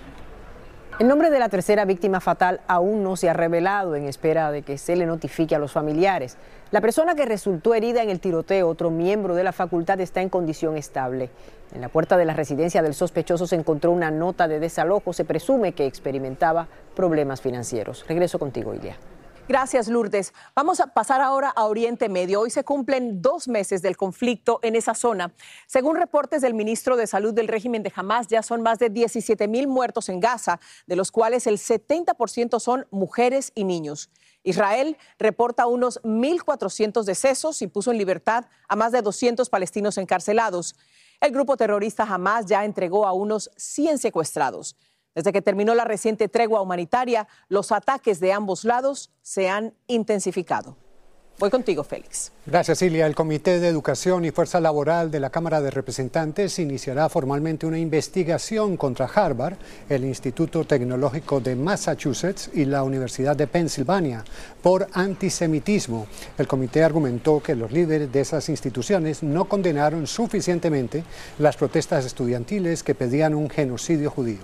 El 1.00 1.08
nombre 1.08 1.30
de 1.30 1.38
la 1.38 1.50
tercera 1.50 1.86
víctima 1.86 2.20
fatal 2.20 2.60
aún 2.68 3.04
no 3.04 3.16
se 3.16 3.30
ha 3.30 3.34
revelado 3.34 3.96
en 3.96 4.06
espera 4.06 4.52
de 4.52 4.64
que 4.64 4.80
se 4.80 4.96
le 4.96 5.06
notifique 5.06 5.54
a 5.54 5.60
los 5.60 5.72
familiares. 5.72 6.38
La 6.72 6.82
persona 6.82 7.14
que 7.14 7.28
resultó 7.28 7.76
herida 7.76 8.02
en 8.02 8.10
el 8.10 8.20
tiroteo, 8.20 8.68
otro 8.68 8.90
miembro 8.90 9.36
de 9.36 9.44
la 9.44 9.52
facultad, 9.52 10.02
está 10.02 10.24
en 10.24 10.30
condición 10.30 10.76
estable. 10.76 11.30
En 11.72 11.82
la 11.82 11.90
puerta 11.90 12.18
de 12.18 12.26
la 12.26 12.34
residencia 12.34 12.82
del 12.82 12.96
sospechoso 12.96 13.46
se 13.46 13.56
encontró 13.56 13.92
una 13.92 14.10
nota 14.10 14.48
de 14.48 14.60
desalojo. 14.60 15.14
Se 15.14 15.24
presume 15.24 15.74
que 15.74 15.86
experimentaba 15.86 16.68
problemas 16.96 17.42
financieros. 17.42 18.04
Regreso 18.08 18.40
contigo, 18.40 18.74
Ilia. 18.74 18.96
Gracias, 19.48 19.88
Lourdes. 19.88 20.34
Vamos 20.56 20.82
a 20.82 20.88
pasar 20.88 21.22
ahora 21.22 21.48
a 21.50 21.68
Oriente 21.68 22.10
Medio. 22.10 22.42
Hoy 22.42 22.50
se 22.50 22.66
cumplen 22.66 23.22
dos 23.22 23.48
meses 23.48 23.82
del 23.82 23.96
conflicto 23.96 24.60
en 24.62 24.76
esa 24.76 24.94
zona. 24.94 25.34
Según 25.68 25.96
reportes 25.96 26.42
del 26.42 26.54
ministro 26.54 26.98
de 26.98 27.08
Salud 27.08 27.34
del 27.34 27.48
régimen 27.48 27.82
de 27.82 27.94
Hamas, 27.96 28.28
ya 28.28 28.44
son 28.44 28.62
más 28.62 28.78
de 28.78 28.90
17 28.90 29.48
mil 29.48 29.70
muertos 29.70 30.10
en 30.10 30.20
Gaza, 30.20 30.60
de 30.86 30.98
los 30.98 31.14
cuales 31.14 31.48
el 31.48 31.60
70% 31.60 32.60
son 32.60 32.88
mujeres 32.92 33.54
y 33.56 33.64
niños. 33.64 34.10
Israel 34.44 34.98
reporta 35.18 35.66
unos 35.66 36.02
1.400 36.04 37.06
decesos 37.06 37.62
y 37.62 37.68
puso 37.68 37.92
en 37.92 38.00
libertad 38.00 38.48
a 38.68 38.76
más 38.76 38.92
de 38.92 39.02
200 39.02 39.50
palestinos 39.50 39.98
encarcelados. 39.98 40.76
El 41.22 41.32
grupo 41.32 41.56
terrorista 41.56 42.04
Hamas 42.04 42.48
ya 42.48 42.66
entregó 42.66 43.08
a 43.08 43.14
unos 43.14 43.50
100 43.56 44.00
secuestrados. 44.00 44.76
Desde 45.18 45.34
que 45.34 45.42
terminó 45.42 45.74
la 45.74 45.84
reciente 45.84 46.30
tregua 46.30 46.62
humanitaria, 46.62 47.28
los 47.50 47.72
ataques 47.72 48.20
de 48.20 48.34
ambos 48.34 48.64
lados 48.64 49.10
se 49.24 49.50
han 49.50 49.74
intensificado. 49.88 50.78
Voy 51.40 51.52
contigo, 51.52 51.84
Félix. 51.84 52.32
Gracias, 52.48 52.80
Silvia. 52.80 53.06
El 53.06 53.14
Comité 53.14 53.60
de 53.60 53.68
Educación 53.68 54.26
y 54.26 54.32
Fuerza 54.32 54.60
Laboral 54.60 55.12
de 55.12 55.20
la 55.20 55.30
Cámara 55.30 55.62
de 55.62 55.70
Representantes 55.70 56.58
iniciará 56.58 57.10
formalmente 57.10 57.68
una 57.68 57.78
investigación 57.78 58.76
contra 58.76 59.06
Harvard, 59.06 59.56
el 59.88 60.04
Instituto 60.06 60.66
Tecnológico 60.66 61.40
de 61.40 61.56
Massachusetts 61.56 62.50
y 62.56 62.66
la 62.66 62.82
Universidad 62.82 63.36
de 63.36 63.46
Pensilvania 63.46 64.24
por 64.64 64.88
antisemitismo. 64.94 66.08
El 66.40 66.48
comité 66.48 66.84
argumentó 66.84 67.40
que 67.44 67.54
los 67.54 67.72
líderes 67.72 68.12
de 68.12 68.22
esas 68.22 68.50
instituciones 68.50 69.22
no 69.22 69.46
condenaron 69.46 70.08
suficientemente 70.08 71.04
las 71.38 71.56
protestas 71.56 72.06
estudiantiles 72.06 72.82
que 72.82 72.96
pedían 72.96 73.36
un 73.36 73.50
genocidio 73.50 74.10
judío. 74.10 74.40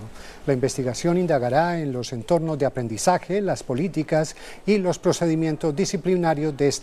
La 0.46 0.52
investigación 0.52 1.18
indagará 1.18 1.80
en 1.80 1.90
los 1.90 2.12
entornos 2.12 2.56
de 2.58 2.66
aprendizaje, 2.66 3.40
las 3.40 3.64
políticas 3.64 4.36
y 4.64 4.78
los 4.78 5.00
procedimientos 5.00 5.74
disciplinarios 5.74 6.56
de 6.56 6.68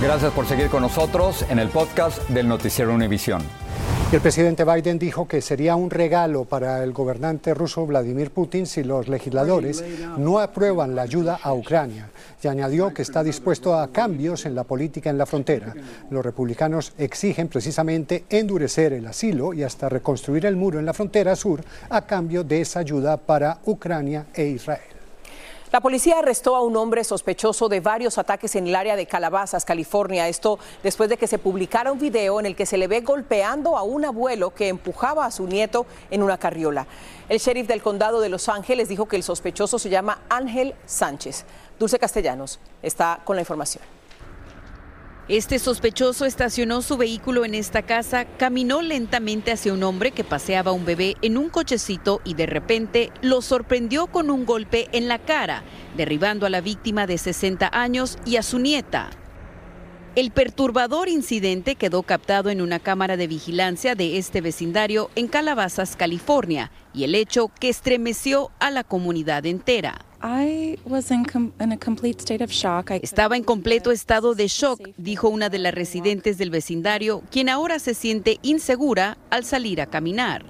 Gracias 0.00 0.32
por 0.32 0.46
seguir 0.46 0.68
con 0.68 0.82
nosotros 0.82 1.44
en 1.50 1.58
el 1.58 1.70
podcast 1.70 2.22
del 2.28 2.46
Noticiero 2.46 2.94
Univisión. 2.94 3.42
El 4.12 4.20
presidente 4.20 4.64
Biden 4.64 4.96
dijo 4.96 5.26
que 5.26 5.42
sería 5.42 5.74
un 5.74 5.90
regalo 5.90 6.44
para 6.44 6.84
el 6.84 6.92
gobernante 6.92 7.52
ruso 7.52 7.84
Vladimir 7.84 8.30
Putin 8.30 8.66
si 8.66 8.84
los 8.84 9.08
legisladores 9.08 9.84
no 10.16 10.38
aprueban 10.38 10.94
la 10.94 11.02
ayuda 11.02 11.40
a 11.42 11.52
Ucrania 11.52 12.10
y 12.40 12.46
añadió 12.46 12.94
que 12.94 13.02
está 13.02 13.24
dispuesto 13.24 13.74
a 13.76 13.88
cambios 13.88 14.46
en 14.46 14.54
la 14.54 14.62
política 14.62 15.10
en 15.10 15.18
la 15.18 15.26
frontera. 15.26 15.74
Los 16.10 16.24
republicanos 16.24 16.92
exigen 16.96 17.48
precisamente 17.48 18.24
endurecer 18.30 18.92
el 18.92 19.06
asilo 19.08 19.52
y 19.52 19.64
hasta 19.64 19.88
reconstruir 19.88 20.46
el 20.46 20.54
muro 20.54 20.78
en 20.78 20.86
la 20.86 20.94
frontera 20.94 21.34
sur 21.34 21.60
a 21.90 22.02
cambio 22.02 22.44
de 22.44 22.60
esa 22.60 22.78
ayuda 22.80 23.16
para 23.16 23.58
Ucrania 23.66 24.26
e 24.32 24.44
Israel. 24.44 24.97
La 25.70 25.80
policía 25.80 26.20
arrestó 26.20 26.56
a 26.56 26.62
un 26.62 26.76
hombre 26.76 27.04
sospechoso 27.04 27.68
de 27.68 27.80
varios 27.80 28.16
ataques 28.16 28.56
en 28.56 28.66
el 28.66 28.74
área 28.74 28.96
de 28.96 29.04
Calabazas, 29.04 29.66
California. 29.66 30.26
Esto 30.26 30.58
después 30.82 31.10
de 31.10 31.18
que 31.18 31.26
se 31.26 31.38
publicara 31.38 31.92
un 31.92 31.98
video 31.98 32.40
en 32.40 32.46
el 32.46 32.56
que 32.56 32.64
se 32.64 32.78
le 32.78 32.88
ve 32.88 33.02
golpeando 33.02 33.76
a 33.76 33.82
un 33.82 34.06
abuelo 34.06 34.54
que 34.54 34.68
empujaba 34.68 35.26
a 35.26 35.30
su 35.30 35.46
nieto 35.46 35.84
en 36.10 36.22
una 36.22 36.38
carriola. 36.38 36.86
El 37.28 37.38
sheriff 37.38 37.66
del 37.66 37.82
condado 37.82 38.20
de 38.20 38.30
Los 38.30 38.48
Ángeles 38.48 38.88
dijo 38.88 39.06
que 39.06 39.16
el 39.16 39.22
sospechoso 39.22 39.78
se 39.78 39.90
llama 39.90 40.22
Ángel 40.30 40.74
Sánchez. 40.86 41.44
Dulce 41.78 41.98
Castellanos 41.98 42.60
está 42.82 43.20
con 43.24 43.36
la 43.36 43.42
información. 43.42 43.97
Este 45.28 45.58
sospechoso 45.58 46.24
estacionó 46.24 46.80
su 46.80 46.96
vehículo 46.96 47.44
en 47.44 47.54
esta 47.54 47.82
casa, 47.82 48.24
caminó 48.24 48.80
lentamente 48.80 49.52
hacia 49.52 49.74
un 49.74 49.82
hombre 49.82 50.10
que 50.10 50.24
paseaba 50.24 50.72
un 50.72 50.86
bebé 50.86 51.16
en 51.20 51.36
un 51.36 51.50
cochecito 51.50 52.22
y 52.24 52.32
de 52.32 52.46
repente 52.46 53.12
lo 53.20 53.42
sorprendió 53.42 54.06
con 54.06 54.30
un 54.30 54.46
golpe 54.46 54.88
en 54.92 55.06
la 55.06 55.18
cara, 55.18 55.64
derribando 55.98 56.46
a 56.46 56.50
la 56.50 56.62
víctima 56.62 57.06
de 57.06 57.18
60 57.18 57.68
años 57.70 58.16
y 58.24 58.36
a 58.36 58.42
su 58.42 58.58
nieta. 58.58 59.10
El 60.14 60.30
perturbador 60.30 61.10
incidente 61.10 61.74
quedó 61.74 62.04
captado 62.04 62.48
en 62.48 62.62
una 62.62 62.78
cámara 62.78 63.18
de 63.18 63.26
vigilancia 63.26 63.94
de 63.94 64.16
este 64.16 64.40
vecindario 64.40 65.10
en 65.14 65.28
Calabazas, 65.28 65.94
California, 65.94 66.72
y 66.94 67.04
el 67.04 67.14
hecho 67.14 67.52
que 67.60 67.68
estremeció 67.68 68.50
a 68.60 68.70
la 68.70 68.82
comunidad 68.82 69.44
entera. 69.44 70.07
Estaba 73.02 73.36
en 73.36 73.44
completo 73.44 73.92
estado 73.92 74.34
de 74.34 74.48
shock, 74.48 74.80
dijo 74.96 75.28
una 75.28 75.48
de 75.48 75.58
las 75.58 75.74
residentes 75.74 76.38
del 76.38 76.50
vecindario, 76.50 77.22
quien 77.30 77.48
ahora 77.48 77.78
se 77.78 77.94
siente 77.94 78.38
insegura 78.42 79.16
al 79.30 79.44
salir 79.44 79.80
a 79.80 79.86
caminar. 79.86 80.44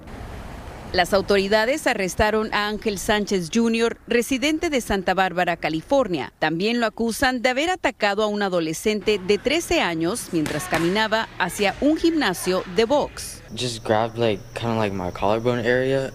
Las 0.91 1.13
autoridades 1.13 1.87
arrestaron 1.87 2.49
a 2.55 2.67
Ángel 2.69 2.99
Sánchez 2.99 3.51
Jr., 3.53 3.99
residente 4.07 4.71
de 4.71 4.81
Santa 4.81 5.13
Bárbara, 5.13 5.59
California. 5.59 6.33
También 6.39 6.81
lo 6.81 6.87
acusan 6.87 7.43
de 7.43 7.51
haber 7.51 7.69
atacado 7.69 8.23
a 8.23 8.27
un 8.27 8.41
adolescente 8.41 9.19
de 9.19 9.37
13 9.37 9.83
años 9.83 10.29
mientras 10.33 10.65
caminaba 10.65 11.29
hacia 11.39 11.75
un 11.83 11.99
gimnasio 11.99 12.63
de 12.75 12.87
box. 12.87 13.43
Just 13.55 13.85
grabbed 13.85 14.17
like 14.17 14.43
kind 14.55 14.73
of 14.73 14.79
like 14.79 14.95
my 14.95 15.11
collarbone 15.11 15.61
area, 15.61 16.11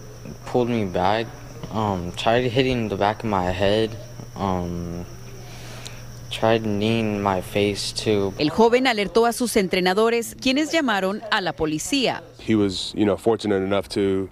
pulled 0.50 0.68
me 0.68 0.86
back, 0.86 1.28
um, 1.72 2.12
tried 2.12 2.44
hitting 2.44 2.88
the 2.88 2.96
back 2.96 3.22
of 3.24 3.30
my 3.30 3.50
head, 3.50 3.90
um, 4.36 5.04
tried 6.30 6.64
kneeing 6.66 7.22
my 7.22 7.40
face 7.40 7.92
too. 7.92 8.32
El 8.38 8.50
joven 8.50 8.86
alertó 8.86 9.26
a 9.26 9.32
sus 9.32 9.56
entrenadores, 9.56 10.34
quienes 10.40 10.72
llamaron 10.72 11.22
a 11.30 11.40
la 11.40 11.52
policía. 11.52 12.22
He 12.38 12.54
was, 12.54 12.92
you 12.96 13.04
know, 13.04 13.16
fortunate 13.16 13.62
enough 13.62 13.88
to 13.90 14.28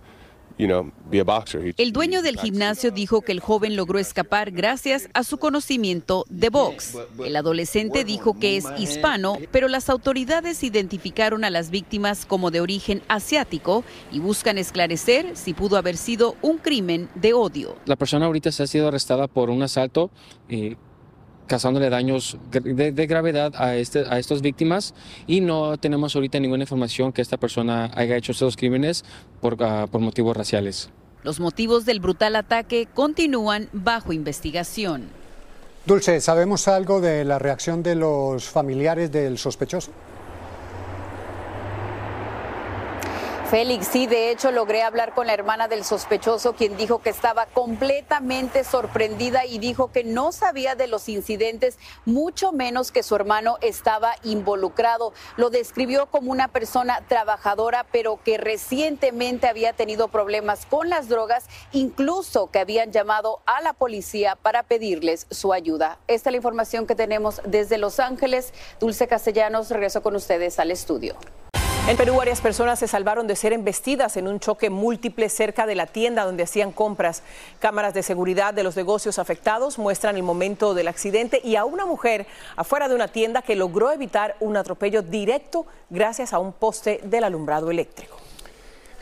El 0.59 1.93
dueño 1.93 2.23
del 2.23 2.39
gimnasio 2.39 2.91
dijo 2.91 3.21
que 3.23 3.33
el 3.33 3.41
joven 3.41 3.77
logró 3.77 3.99
escapar 3.99 4.51
gracias 4.51 5.09
a 5.15 5.25
su 5.25 5.39
conocimiento 5.39 6.25
de 6.29 6.51
box. 6.51 6.99
El 7.25 7.37
adolescente 7.37 8.05
dijo 8.05 8.39
que 8.39 8.57
es 8.57 8.67
hispano, 8.79 9.39
pero 9.51 9.69
las 9.69 9.89
autoridades 9.89 10.63
identificaron 10.63 11.45
a 11.45 11.51
las 11.51 11.71
víctimas 11.71 12.27
como 12.27 12.51
de 12.51 12.61
origen 12.61 13.03
asiático 13.09 13.85
y 14.11 14.21
buscan 14.21 14.59
esclarecer 14.59 15.37
si 15.37 15.55
pudo 15.55 15.77
haber 15.77 15.97
sido 15.97 16.37
un 16.43 16.59
crimen 16.59 17.09
de 17.15 17.33
odio. 17.33 17.77
La 17.87 17.97
persona 17.97 18.27
ahorita 18.27 18.53
se 18.53 18.63
ha 18.63 18.67
sido 18.67 18.89
arrestada 18.89 19.29
por 19.29 19.51
un 19.51 19.63
asalto. 19.63 20.11
Eh, 20.49 20.77
causándole 21.47 21.91
daños 21.91 22.39
de, 22.51 23.07
gravedad 23.07 23.53
a, 23.57 23.77
este, 23.77 24.05
a 24.09 24.19
estas 24.19 24.43
víctimas 24.43 24.95
y 25.27 25.41
no 25.41 25.77
tenemos 25.79 26.15
ahorita 26.15 26.41
ninguna 26.41 26.65
información 26.65 27.13
que 27.13 27.23
esta 27.23 27.37
persona 27.37 27.91
haya 27.95 28.17
hecho 28.17 28.33
estos 28.33 28.57
crímenes 28.57 29.05
por, 29.41 29.57
ah, 29.63 29.87
por 29.91 30.01
motivos 30.01 30.37
raciales. 30.37 30.91
Los 31.23 31.39
motivos 31.39 31.85
del 31.85 32.01
brutal 32.01 32.37
ataque 32.37 32.89
continúan 32.93 33.69
bajo 33.73 34.13
investigación. 34.13 35.09
Dulce, 35.87 36.21
¿sabemos 36.21 36.69
algo 36.69 37.01
de 37.01 37.25
la 37.25 37.39
reacción 37.39 37.83
de 37.83 37.97
los 37.97 38.45
familiares 38.45 39.11
del 39.11 39.39
sospechoso? 39.39 39.93
Félix, 43.53 43.89
sí, 43.89 44.07
de 44.07 44.31
hecho 44.31 44.51
logré 44.51 44.83
hablar 44.83 45.13
con 45.13 45.27
la 45.27 45.35
hermana 45.35 45.69
del 45.69 45.85
sospechoso, 45.85 46.55
quien 46.55 46.79
dijo 46.79 47.03
que 47.03 47.11
estaba 47.11 47.45
completamente 47.45 48.65
sorprendida 48.65 49.45
y 49.45 49.59
dijo 49.59 49.93
que 49.93 50.05
no 50.05 50.33
sabía 50.33 50.75
de 50.75 50.87
los 50.87 51.07
incidentes, 51.11 51.79
mucho 52.07 52.53
menos 52.53 52.93
que 52.93 53.03
su 53.03 53.15
hermano 53.15 53.59
estaba 53.61 54.15
involucrado. 54.25 55.13
Lo 55.37 55.51
describió 55.51 56.07
como 56.07 56.33
una 56.33 56.49
persona 56.49 57.03
trabajadora, 57.09 57.85
pero 57.93 58.19
que 58.25 58.39
recientemente 58.39 59.49
había 59.49 59.75
tenido 59.75 60.09
problemas 60.09 60.65
con 60.65 60.89
las 60.89 61.11
drogas, 61.11 61.45
incluso 61.73 62.51
que 62.51 62.59
habían 62.59 62.91
llamado 62.91 63.43
a 63.45 63.61
la 63.61 63.75
policía 63.75 64.35
para 64.35 64.63
pedirles 64.63 65.27
su 65.31 65.53
ayuda. 65.53 65.99
Esta 66.09 66.31
es 66.31 66.33
la 66.33 66.39
información 66.39 66.87
que 66.87 66.95
tenemos 66.95 67.43
desde 67.45 67.77
Los 67.77 68.01
Ángeles. 68.01 68.55
Dulce 68.81 69.07
Castellanos, 69.09 69.69
regreso 69.69 70.03
con 70.03 70.17
ustedes 70.17 70.59
al 70.59 70.71
estudio. 70.71 71.17
En 71.89 71.97
Perú, 71.97 72.15
varias 72.15 72.41
personas 72.41 72.79
se 72.79 72.87
salvaron 72.87 73.27
de 73.27 73.35
ser 73.35 73.53
embestidas 73.53 74.17
en 74.17 74.29
un 74.29 74.39
choque 74.39 74.71
múltiple 74.71 75.29
cerca 75.29 75.67
de 75.67 75.75
la 75.75 75.87
tienda 75.87 76.25
donde 76.25 76.45
hacían 76.45 76.71
compras. 76.71 77.25
Cámaras 77.59 77.93
de 77.93 78.05
seguridad 78.05 78.55
de 78.55 78.63
los 78.63 78.77
negocios 78.77 79.19
afectados 79.19 79.79
muestran 79.79 80.15
el 80.15 80.23
momento 80.23 80.75
del 80.75 80.87
accidente 80.87 81.41
y 81.43 81.57
a 81.57 81.65
una 81.65 81.85
mujer 81.85 82.29
afuera 82.55 82.89
de 82.89 82.95
una 82.95 83.09
tienda 83.09 83.43
que 83.43 83.57
logró 83.57 83.91
evitar 83.91 84.37
un 84.39 84.57
atropello 84.57 85.03
directo 85.03 85.67
gracias 85.91 86.33
a 86.33 86.39
un 86.39 86.53
poste 86.53 87.01
del 87.03 87.25
alumbrado 87.25 87.69
eléctrico. 87.69 88.22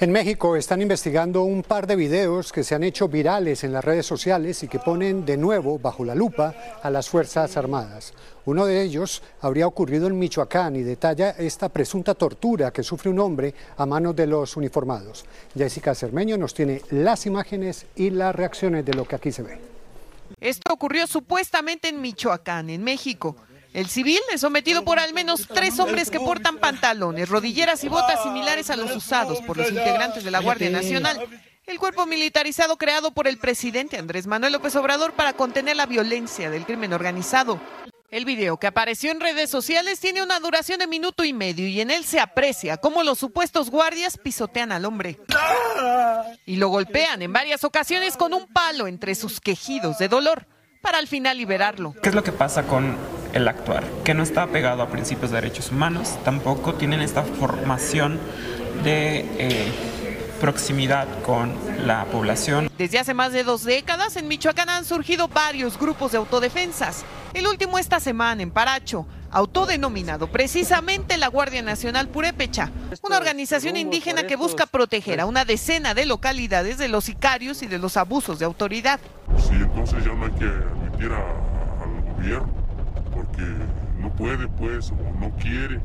En 0.00 0.12
México 0.12 0.56
están 0.56 0.80
investigando 0.80 1.42
un 1.42 1.62
par 1.62 1.86
de 1.86 1.94
videos 1.94 2.52
que 2.52 2.64
se 2.64 2.74
han 2.74 2.84
hecho 2.84 3.06
virales 3.06 3.64
en 3.64 3.74
las 3.74 3.84
redes 3.84 4.06
sociales 4.06 4.62
y 4.62 4.68
que 4.68 4.78
ponen 4.78 5.26
de 5.26 5.36
nuevo 5.36 5.78
bajo 5.78 6.06
la 6.06 6.14
lupa 6.14 6.54
a 6.82 6.88
las 6.88 7.10
Fuerzas 7.10 7.54
Armadas. 7.58 8.14
Uno 8.46 8.64
de 8.64 8.80
ellos 8.80 9.22
habría 9.42 9.66
ocurrido 9.66 10.06
en 10.06 10.18
Michoacán 10.18 10.74
y 10.74 10.82
detalla 10.82 11.32
esta 11.32 11.68
presunta 11.68 12.14
tortura 12.14 12.70
que 12.70 12.82
sufre 12.82 13.10
un 13.10 13.18
hombre 13.18 13.54
a 13.76 13.84
manos 13.84 14.16
de 14.16 14.26
los 14.26 14.56
uniformados. 14.56 15.26
Jessica 15.54 15.94
Cermeño 15.94 16.38
nos 16.38 16.54
tiene 16.54 16.80
las 16.92 17.26
imágenes 17.26 17.84
y 17.94 18.08
las 18.08 18.34
reacciones 18.34 18.86
de 18.86 18.94
lo 18.94 19.04
que 19.04 19.16
aquí 19.16 19.30
se 19.30 19.42
ve. 19.42 19.58
Esto 20.40 20.72
ocurrió 20.72 21.06
supuestamente 21.06 21.90
en 21.90 22.00
Michoacán, 22.00 22.70
en 22.70 22.82
México. 22.82 23.36
El 23.72 23.88
civil 23.88 24.20
es 24.32 24.40
sometido 24.40 24.84
por 24.84 24.98
al 24.98 25.14
menos 25.14 25.46
tres 25.46 25.78
hombres 25.78 26.10
que 26.10 26.18
portan 26.18 26.58
pantalones, 26.58 27.28
rodilleras 27.28 27.84
y 27.84 27.88
botas 27.88 28.22
similares 28.22 28.68
a 28.70 28.76
los 28.76 28.94
usados 28.94 29.40
por 29.42 29.56
los 29.56 29.68
integrantes 29.68 30.24
de 30.24 30.30
la 30.30 30.40
Guardia 30.40 30.70
Nacional. 30.70 31.20
El 31.66 31.78
cuerpo 31.78 32.04
militarizado 32.04 32.76
creado 32.76 33.12
por 33.12 33.28
el 33.28 33.38
presidente 33.38 33.96
Andrés 33.96 34.26
Manuel 34.26 34.54
López 34.54 34.74
Obrador 34.74 35.12
para 35.12 35.34
contener 35.34 35.76
la 35.76 35.86
violencia 35.86 36.50
del 36.50 36.66
crimen 36.66 36.92
organizado. 36.92 37.60
El 38.10 38.24
video 38.24 38.56
que 38.56 38.66
apareció 38.66 39.12
en 39.12 39.20
redes 39.20 39.50
sociales 39.50 40.00
tiene 40.00 40.20
una 40.20 40.40
duración 40.40 40.80
de 40.80 40.88
minuto 40.88 41.22
y 41.22 41.32
medio 41.32 41.68
y 41.68 41.80
en 41.80 41.92
él 41.92 42.04
se 42.04 42.18
aprecia 42.18 42.76
cómo 42.78 43.04
los 43.04 43.18
supuestos 43.18 43.70
guardias 43.70 44.18
pisotean 44.18 44.72
al 44.72 44.84
hombre 44.84 45.20
y 46.44 46.56
lo 46.56 46.70
golpean 46.70 47.22
en 47.22 47.32
varias 47.32 47.62
ocasiones 47.62 48.16
con 48.16 48.34
un 48.34 48.48
palo 48.48 48.88
entre 48.88 49.14
sus 49.14 49.40
quejidos 49.40 49.98
de 49.98 50.08
dolor 50.08 50.48
para 50.82 50.98
al 50.98 51.06
final 51.06 51.38
liberarlo. 51.38 51.94
¿Qué 52.02 52.08
es 52.08 52.14
lo 52.16 52.24
que 52.24 52.32
pasa 52.32 52.64
con 52.64 52.96
el 53.32 53.48
actuar? 53.48 53.84
Que 54.04 54.14
no 54.14 54.22
está 54.22 54.46
pegado 54.46 54.82
a 54.82 54.88
principios 54.88 55.30
de 55.30 55.40
derechos 55.40 55.70
humanos, 55.70 56.18
tampoco 56.24 56.74
tienen 56.74 57.00
esta 57.00 57.22
formación 57.22 58.18
de 58.84 59.26
eh, 59.38 59.72
proximidad 60.40 61.06
con 61.22 61.54
la 61.86 62.06
población. 62.06 62.70
Desde 62.78 62.98
hace 62.98 63.14
más 63.14 63.32
de 63.32 63.44
dos 63.44 63.64
décadas 63.64 64.16
en 64.16 64.26
Michoacán 64.26 64.70
han 64.70 64.84
surgido 64.84 65.28
varios 65.28 65.78
grupos 65.78 66.12
de 66.12 66.18
autodefensas. 66.18 67.04
El 67.34 67.46
último 67.46 67.78
esta 67.78 68.00
semana 68.00 68.42
en 68.42 68.50
Paracho, 68.50 69.06
autodenominado 69.30 70.26
precisamente 70.26 71.16
la 71.16 71.28
Guardia 71.28 71.62
Nacional 71.62 72.08
Purépecha, 72.08 72.70
una 73.02 73.18
organización 73.18 73.76
indígena 73.76 74.24
que 74.24 74.36
busca 74.36 74.66
proteger 74.66 75.20
a 75.20 75.26
una 75.26 75.44
decena 75.44 75.94
de 75.94 76.06
localidades 76.06 76.78
de 76.78 76.88
los 76.88 77.04
sicarios 77.04 77.62
y 77.62 77.66
de 77.66 77.78
los 77.78 77.96
abusos 77.96 78.38
de 78.38 78.46
autoridad. 78.46 78.98
Sí, 79.38 79.54
entonces 79.54 80.04
ya 80.04 80.12
no 80.12 80.24
hay 80.24 80.32
que 80.32 80.46
admitir 80.46 81.12
al 81.12 82.14
gobierno, 82.16 82.59
porque 83.40 84.00
no 84.00 84.12
puede, 84.14 84.48
pues, 84.48 84.90
o 84.90 85.18
no 85.18 85.34
quiere. 85.36 85.80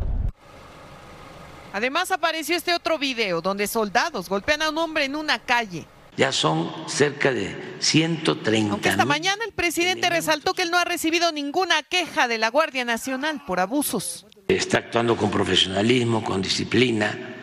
Además 1.73 2.11
apareció 2.11 2.55
este 2.55 2.73
otro 2.73 2.97
video 2.97 3.41
donde 3.41 3.67
soldados 3.67 4.29
golpean 4.29 4.61
a 4.61 4.69
un 4.69 4.77
hombre 4.77 5.05
en 5.05 5.15
una 5.15 5.39
calle. 5.39 5.85
Ya 6.15 6.31
son 6.31 6.71
cerca 6.87 7.33
de 7.33 7.75
130. 7.79 8.71
Aunque 8.71 8.87
esta 8.87 9.03
mañana 9.03 9.43
el 9.43 9.51
presidente 9.51 10.09
resaltó 10.09 10.53
que 10.53 10.61
él 10.61 10.71
no 10.71 10.77
ha 10.77 10.85
recibido 10.85 11.33
ninguna 11.33 11.83
queja 11.83 12.29
de 12.29 12.37
la 12.37 12.49
Guardia 12.49 12.85
Nacional 12.85 13.43
por 13.45 13.59
abusos. 13.59 14.25
Está 14.47 14.77
actuando 14.77 15.17
con 15.17 15.29
profesionalismo, 15.29 16.23
con 16.23 16.41
disciplina, 16.41 17.35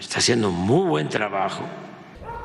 está 0.00 0.20
haciendo 0.20 0.48
un 0.48 0.54
muy 0.54 0.88
buen 0.88 1.08
trabajo. 1.10 1.62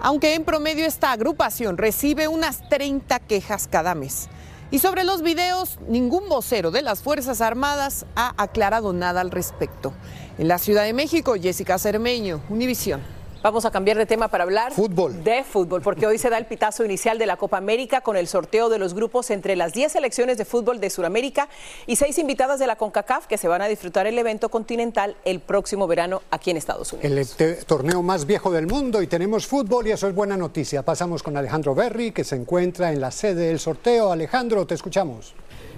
Aunque 0.02 0.34
en 0.34 0.44
promedio 0.44 0.86
esta 0.86 1.14
agrupación 1.14 1.78
recibe 1.78 2.28
unas 2.28 2.68
30 2.68 3.18
quejas 3.20 3.70
cada 3.72 3.96
mes. 3.96 4.28
Y 4.72 4.80
sobre 4.80 5.04
los 5.04 5.22
videos, 5.22 5.78
ningún 5.88 6.28
vocero 6.28 6.72
de 6.72 6.82
las 6.82 7.02
Fuerzas 7.02 7.40
Armadas 7.40 8.06
ha 8.16 8.34
aclarado 8.42 8.94
nada 8.94 9.22
al 9.22 9.32
respecto. 9.32 9.94
En 10.38 10.48
la 10.48 10.58
Ciudad 10.58 10.84
de 10.84 10.94
México, 10.94 11.36
Jessica 11.40 11.78
Cermeño, 11.78 12.42
Univisión. 12.50 13.02
Vamos 13.46 13.64
a 13.64 13.70
cambiar 13.70 13.96
de 13.96 14.08
tema 14.08 14.28
para 14.28 14.44
hablar 14.44 14.74
fútbol. 14.74 15.24
de 15.24 15.44
fútbol, 15.44 15.84
porque 15.84 16.08
hoy 16.08 16.18
se 16.18 16.32
da 16.32 16.40
el 16.40 16.48
pitazo 16.48 16.84
inicial 16.84 17.20
de 17.20 17.28
la 17.28 17.38
Copa 17.38 17.58
América 17.58 18.02
con 18.02 18.18
el 18.18 18.28
sorteo 18.28 18.70
de 18.70 18.80
los 18.80 18.96
grupos 18.96 19.30
entre 19.30 19.56
las 19.56 19.72
10 19.72 19.92
selecciones 19.92 20.40
de 20.40 20.46
fútbol 20.46 20.80
de 20.80 20.90
Sudamérica 20.90 21.48
y 21.86 21.96
seis 21.98 22.18
invitadas 22.18 22.58
de 22.58 22.66
la 22.66 22.76
CONCACAF 22.76 23.28
que 23.28 23.38
se 23.38 23.48
van 23.48 23.62
a 23.62 23.68
disfrutar 23.68 24.08
el 24.08 24.18
evento 24.18 24.50
continental 24.50 25.16
el 25.26 25.42
próximo 25.42 25.86
verano 25.86 26.24
aquí 26.32 26.50
en 26.50 26.58
Estados 26.58 26.92
Unidos. 26.92 27.40
El 27.40 27.66
torneo 27.68 28.02
más 28.02 28.26
viejo 28.26 28.50
del 28.50 28.66
mundo 28.66 29.04
y 29.04 29.06
tenemos 29.06 29.46
fútbol 29.46 29.86
y 29.86 29.92
eso 29.92 30.08
es 30.08 30.16
buena 30.16 30.38
noticia. 30.38 30.82
Pasamos 30.82 31.22
con 31.22 31.38
Alejandro 31.38 31.76
Berry 31.76 32.14
que 32.14 32.24
se 32.24 32.36
encuentra 32.36 32.92
en 32.92 33.00
la 33.00 33.12
sede 33.12 33.50
del 33.50 33.60
sorteo. 33.60 34.12
Alejandro, 34.12 34.66
te 34.66 34.74
escuchamos. 34.74 35.36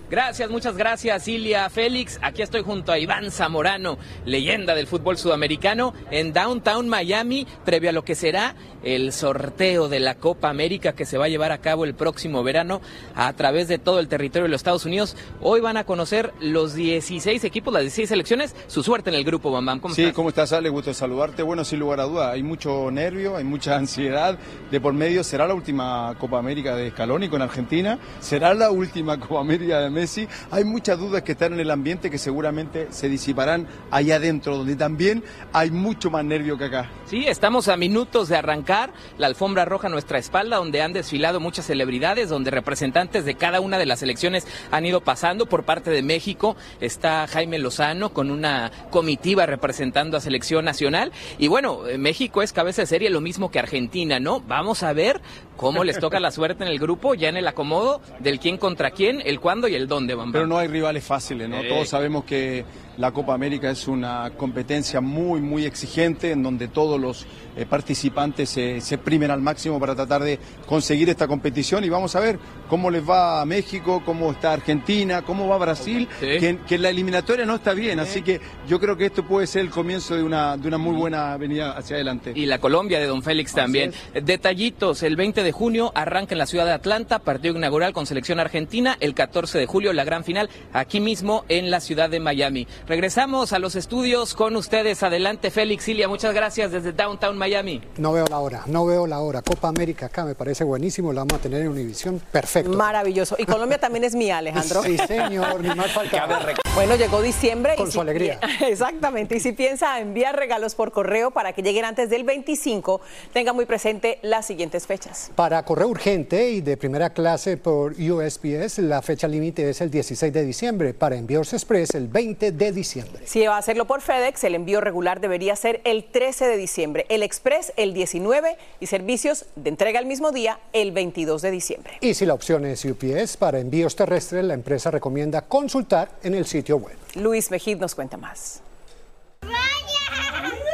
Gracias, 0.09 0.49
muchas 0.49 0.77
gracias, 0.77 1.27
Ilia 1.27 1.69
Félix. 1.69 2.17
Aquí 2.21 2.41
estoy 2.41 2.61
junto 2.61 2.93
a 2.93 2.99
Iván 2.99 3.29
Zamorano, 3.29 3.97
leyenda 4.25 4.73
del 4.73 4.87
fútbol 4.87 5.17
sudamericano, 5.17 5.93
en 6.11 6.31
Downtown 6.31 6.87
Miami, 6.87 7.45
previo 7.65 7.89
a 7.89 7.93
lo 7.93 8.05
que 8.05 8.15
será 8.15 8.55
el 8.83 9.11
sorteo 9.11 9.89
de 9.89 9.99
la 9.99 10.15
Copa 10.15 10.49
América 10.49 10.93
que 10.93 11.05
se 11.05 11.17
va 11.17 11.25
a 11.25 11.27
llevar 11.27 11.51
a 11.51 11.57
cabo 11.57 11.83
el 11.83 11.93
próximo 11.93 12.41
verano 12.41 12.79
a 13.15 13.33
través 13.33 13.67
de 13.67 13.79
todo 13.79 13.99
el 13.99 14.07
territorio 14.07 14.43
de 14.43 14.49
los 14.49 14.59
Estados 14.59 14.85
Unidos. 14.85 15.17
Hoy 15.41 15.59
van 15.59 15.75
a 15.75 15.83
conocer 15.83 16.33
los 16.39 16.73
16 16.73 17.43
equipos, 17.43 17.73
las 17.73 17.83
16 17.83 18.07
selecciones, 18.07 18.55
su 18.67 18.83
suerte 18.83 19.09
en 19.09 19.15
el 19.17 19.25
grupo, 19.25 19.51
Bam 19.51 19.81
¿Cómo 19.81 19.93
sí, 19.93 20.13
¿cómo 20.13 20.29
estás, 20.29 20.53
Ale? 20.53 20.69
Gusto 20.69 20.93
saludarte. 20.93 21.43
Bueno, 21.43 21.65
sin 21.65 21.79
lugar 21.79 21.99
a 21.99 22.03
duda, 22.03 22.31
hay 22.31 22.43
mucho 22.43 22.89
nervio, 22.91 23.35
hay 23.35 23.43
mucha 23.43 23.75
ansiedad 23.77 24.37
de 24.71 24.79
por 24.79 24.93
medio. 24.93 25.21
Será 25.25 25.47
la 25.47 25.53
última 25.53 26.15
Copa 26.17 26.39
América 26.39 26.77
de 26.77 26.91
Scaloni 26.91 27.27
con 27.27 27.41
Argentina, 27.41 27.99
será 28.21 28.53
la 28.53 28.71
última 28.71 29.19
Copa 29.19 29.41
América 29.41 29.81
de 29.81 29.96
Messi. 29.97 30.27
Hay 30.51 30.63
muchas 30.63 30.99
dudas 30.99 31.23
que 31.23 31.31
están 31.31 31.53
en 31.53 31.59
el 31.59 31.71
ambiente 31.71 32.11
que 32.11 32.19
seguramente 32.19 32.87
se 32.91 33.09
disiparán 33.09 33.67
allá 33.89 34.17
adentro, 34.17 34.57
donde 34.57 34.75
también 34.75 35.23
hay 35.53 35.71
mucho 35.71 36.11
más 36.11 36.23
nervio 36.23 36.57
que 36.57 36.65
acá. 36.65 36.89
Sí, 37.05 37.25
estamos 37.27 37.67
a 37.67 37.77
minutos 37.77 38.29
de 38.29 38.35
arrancar 38.35 38.93
la 39.17 39.27
alfombra 39.27 39.65
roja 39.65 39.87
a 39.87 39.89
nuestra 39.89 40.19
espalda, 40.19 40.57
donde 40.57 40.81
han 40.81 40.93
desfilado 40.93 41.39
muchas 41.39 41.65
celebridades, 41.65 42.29
donde 42.29 42.51
representantes 42.51 43.25
de 43.25 43.35
cada 43.35 43.59
una 43.59 43.79
de 43.79 43.87
las 43.87 44.03
elecciones 44.03 44.45
han 44.69 44.85
ido 44.85 45.01
pasando. 45.01 45.47
Por 45.47 45.63
parte 45.63 45.89
de 45.89 46.03
México 46.03 46.55
está 46.79 47.25
Jaime 47.27 47.57
Lozano 47.57 48.13
con 48.13 48.29
una 48.29 48.71
comitiva 48.91 49.45
representando 49.45 50.15
a 50.15 50.21
selección 50.21 50.65
nacional. 50.65 51.11
Y 51.39 51.47
bueno, 51.47 51.87
eh, 51.87 51.97
México 51.97 52.41
es 52.41 52.53
cabeza 52.53 52.83
de 52.83 52.87
serie 52.87 53.09
lo 53.09 53.21
mismo 53.21 53.49
que 53.49 53.59
Argentina, 53.59 54.19
¿no? 54.19 54.41
Vamos 54.41 54.83
a 54.83 54.93
ver 54.93 55.21
cómo 55.57 55.83
les 55.83 55.99
toca 55.99 56.19
la 56.19 56.31
suerte 56.31 56.63
en 56.63 56.69
el 56.69 56.79
grupo, 56.79 57.13
ya 57.13 57.29
en 57.29 57.37
el 57.37 57.47
acomodo 57.47 58.01
del 58.19 58.39
quién 58.39 58.57
contra 58.57 58.91
quién, 58.91 59.21
el 59.25 59.39
cuándo 59.39 59.67
y 59.67 59.75
el 59.75 59.87
dónde, 59.87 60.15
Pero 60.31 60.47
no 60.47 60.57
hay 60.57 60.67
rivales 60.67 61.03
fáciles, 61.03 61.49
¿no? 61.49 61.61
Todos 61.67 61.89
sabemos 61.89 62.23
que 62.23 62.63
La 62.97 63.11
Copa 63.11 63.33
América 63.33 63.69
es 63.69 63.87
una 63.87 64.31
competencia 64.35 65.01
muy, 65.01 65.39
muy 65.39 65.65
exigente 65.65 66.31
en 66.31 66.41
donde 66.41 66.67
todos 66.67 66.99
los 66.99 67.27
eh, 67.55 67.65
participantes 67.65 68.49
se, 68.49 68.81
se 68.81 68.97
primen 68.97 69.31
al 69.31 69.41
máximo 69.41 69.79
para 69.79 69.95
tratar 69.95 70.23
de 70.23 70.39
conseguir 70.65 71.09
esta 71.09 71.27
competición. 71.27 71.83
Y 71.83 71.89
vamos 71.89 72.15
a 72.15 72.19
ver 72.19 72.39
cómo 72.67 72.89
les 72.89 73.07
va 73.07 73.41
a 73.41 73.45
México, 73.45 74.01
cómo 74.05 74.31
está 74.31 74.53
Argentina, 74.53 75.21
cómo 75.21 75.47
va 75.47 75.57
Brasil, 75.57 76.07
que, 76.19 76.59
que 76.67 76.77
la 76.77 76.89
eliminatoria 76.89 77.45
no 77.45 77.55
está 77.55 77.73
bien, 77.73 77.99
así 77.99 78.21
que 78.21 78.41
yo 78.67 78.79
creo 78.79 78.97
que 78.97 79.05
esto 79.05 79.23
puede 79.23 79.47
ser 79.47 79.61
el 79.61 79.69
comienzo 79.69 80.15
de 80.15 80.23
una, 80.23 80.57
de 80.57 80.67
una 80.67 80.77
muy 80.77 80.95
buena 80.95 81.33
avenida 81.33 81.71
hacia 81.71 81.95
adelante. 81.95 82.33
Y 82.35 82.45
la 82.45 82.59
Colombia 82.59 82.99
de 82.99 83.05
Don 83.05 83.23
Félix 83.23 83.53
también. 83.53 83.93
Detallitos, 84.13 85.03
el 85.03 85.15
20 85.15 85.43
de 85.43 85.51
junio 85.51 85.91
arranca 85.95 86.33
en 86.33 86.39
la 86.39 86.45
ciudad 86.45 86.65
de 86.65 86.73
Atlanta, 86.73 87.19
partido 87.19 87.55
inaugural 87.55 87.93
con 87.93 88.05
selección 88.05 88.39
argentina, 88.39 88.97
el 88.99 89.13
14 89.13 89.59
de 89.59 89.65
julio 89.65 89.93
la 89.93 90.03
gran 90.03 90.23
final 90.23 90.49
aquí 90.73 90.99
mismo 90.99 91.45
en 91.49 91.71
la 91.71 91.79
ciudad 91.79 92.09
de 92.09 92.19
Miami. 92.19 92.67
Regresamos 92.87 93.51
a 93.51 93.59
los 93.59 93.75
estudios 93.75 94.33
con 94.33 94.55
ustedes. 94.55 95.03
Adelante 95.03 95.51
Félix, 95.51 95.89
Ilia, 95.89 96.07
muchas 96.07 96.33
gracias 96.33 96.71
desde 96.71 96.93
Downtown 96.93 97.37
Miami. 97.37 97.81
No 97.97 98.13
veo 98.13 98.25
la 98.29 98.39
hora, 98.39 98.63
no 98.65 98.85
veo 98.85 99.05
la 99.05 99.19
hora. 99.19 99.41
Copa 99.41 99.67
América 99.67 100.05
acá 100.05 100.23
me 100.23 100.35
parece 100.35 100.63
buenísimo, 100.63 101.11
la 101.11 101.19
vamos 101.19 101.33
a 101.33 101.39
tener 101.39 101.63
en 101.63 101.67
Univisión, 101.67 102.21
perfecto. 102.31 102.71
Maravilloso. 102.71 103.35
Y 103.37 103.45
Colombia 103.45 103.77
también 103.77 104.05
es 104.05 104.15
mía, 104.15 104.37
Alejandro. 104.37 104.83
Sí, 104.83 104.97
señor, 104.99 105.59
ni 105.61 105.75
más 105.75 105.91
faltaba. 105.91 106.39
Bueno, 106.75 106.95
llegó 106.95 107.21
diciembre. 107.21 107.75
Con 107.75 107.89
y 107.89 107.91
su 107.91 107.99
alegría. 107.99 108.39
Exactamente. 108.65 109.35
Y 109.35 109.41
si 109.41 109.51
piensa 109.51 109.99
enviar 109.99 110.37
regalos 110.37 110.73
por 110.73 110.93
correo 110.93 111.31
para 111.31 111.51
que 111.51 111.63
lleguen 111.63 111.83
antes 111.83 112.09
del 112.09 112.23
25, 112.23 113.01
tenga 113.33 113.51
muy 113.51 113.65
presente 113.65 114.19
las 114.21 114.45
siguientes 114.45 114.87
fechas. 114.87 115.29
Para 115.35 115.61
correo 115.65 115.89
urgente 115.89 116.51
y 116.51 116.61
de 116.61 116.77
primera 116.77 117.09
clase 117.09 117.57
por 117.57 117.99
USPS, 117.99 118.77
la 118.77 119.01
fecha 119.01 119.27
límite 119.27 119.69
es 119.69 119.81
el 119.81 119.91
16 119.91 120.31
de 120.31 120.45
diciembre. 120.45 120.93
Para 120.93 121.17
envíos 121.17 121.51
express, 121.51 121.93
el 121.93 122.07
20 122.07 122.53
de 122.53 122.71
diciembre. 122.71 122.76
Si 122.83 123.45
va 123.45 123.55
a 123.55 123.57
hacerlo 123.57 123.85
por 123.85 124.01
FedEx, 124.01 124.43
el 124.43 124.55
envío 124.55 124.81
regular 124.81 125.19
debería 125.19 125.55
ser 125.55 125.81
el 125.83 126.03
13 126.05 126.45
de 126.45 126.57
diciembre, 126.57 127.05
el 127.09 127.23
express 127.23 127.73
el 127.75 127.93
19 127.93 128.57
y 128.79 128.85
servicios 128.87 129.45
de 129.55 129.69
entrega 129.69 129.99
el 129.99 130.05
mismo 130.05 130.31
día 130.31 130.59
el 130.73 130.91
22 130.91 131.41
de 131.41 131.51
diciembre. 131.51 131.93
Y 132.01 132.13
si 132.13 132.25
la 132.25 132.33
opción 132.33 132.65
es 132.65 132.85
UPS, 132.85 133.37
para 133.37 133.59
envíos 133.59 133.95
terrestres, 133.95 134.43
la 134.43 134.53
empresa 134.53 134.91
recomienda 134.91 135.41
consultar 135.41 136.11
en 136.23 136.35
el 136.35 136.45
sitio 136.45 136.77
web. 136.77 136.97
Luis 137.15 137.49
Mejid 137.51 137.77
nos 137.77 137.95
cuenta 137.95 138.17
más. 138.17 138.61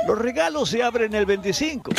Los 0.08 0.20
regalos 0.20 0.70
se 0.70 0.84
abren 0.84 1.14
el 1.16 1.26
25. 1.26 1.92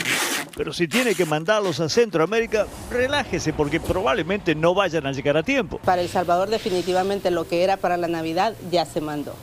Pero 0.57 0.73
si 0.73 0.87
tiene 0.87 1.15
que 1.15 1.25
mandarlos 1.25 1.81
a 1.81 1.89
Centroamérica, 1.89 2.67
relájese 2.91 3.53
porque 3.53 3.81
probablemente 3.81 4.55
no 4.55 4.75
vayan 4.75 5.07
a 5.07 5.13
llegar 5.13 5.37
a 5.37 5.43
tiempo. 5.43 5.79
Para 5.79 6.03
El 6.03 6.09
Salvador 6.09 6.49
definitivamente 6.49 7.31
lo 7.31 7.49
que 7.49 7.65
era 7.65 7.77
para 7.77 7.97
la 7.97 8.07
Navidad 8.07 8.55
ya 8.71 8.85
se 8.85 9.01
mandó. 9.01 9.35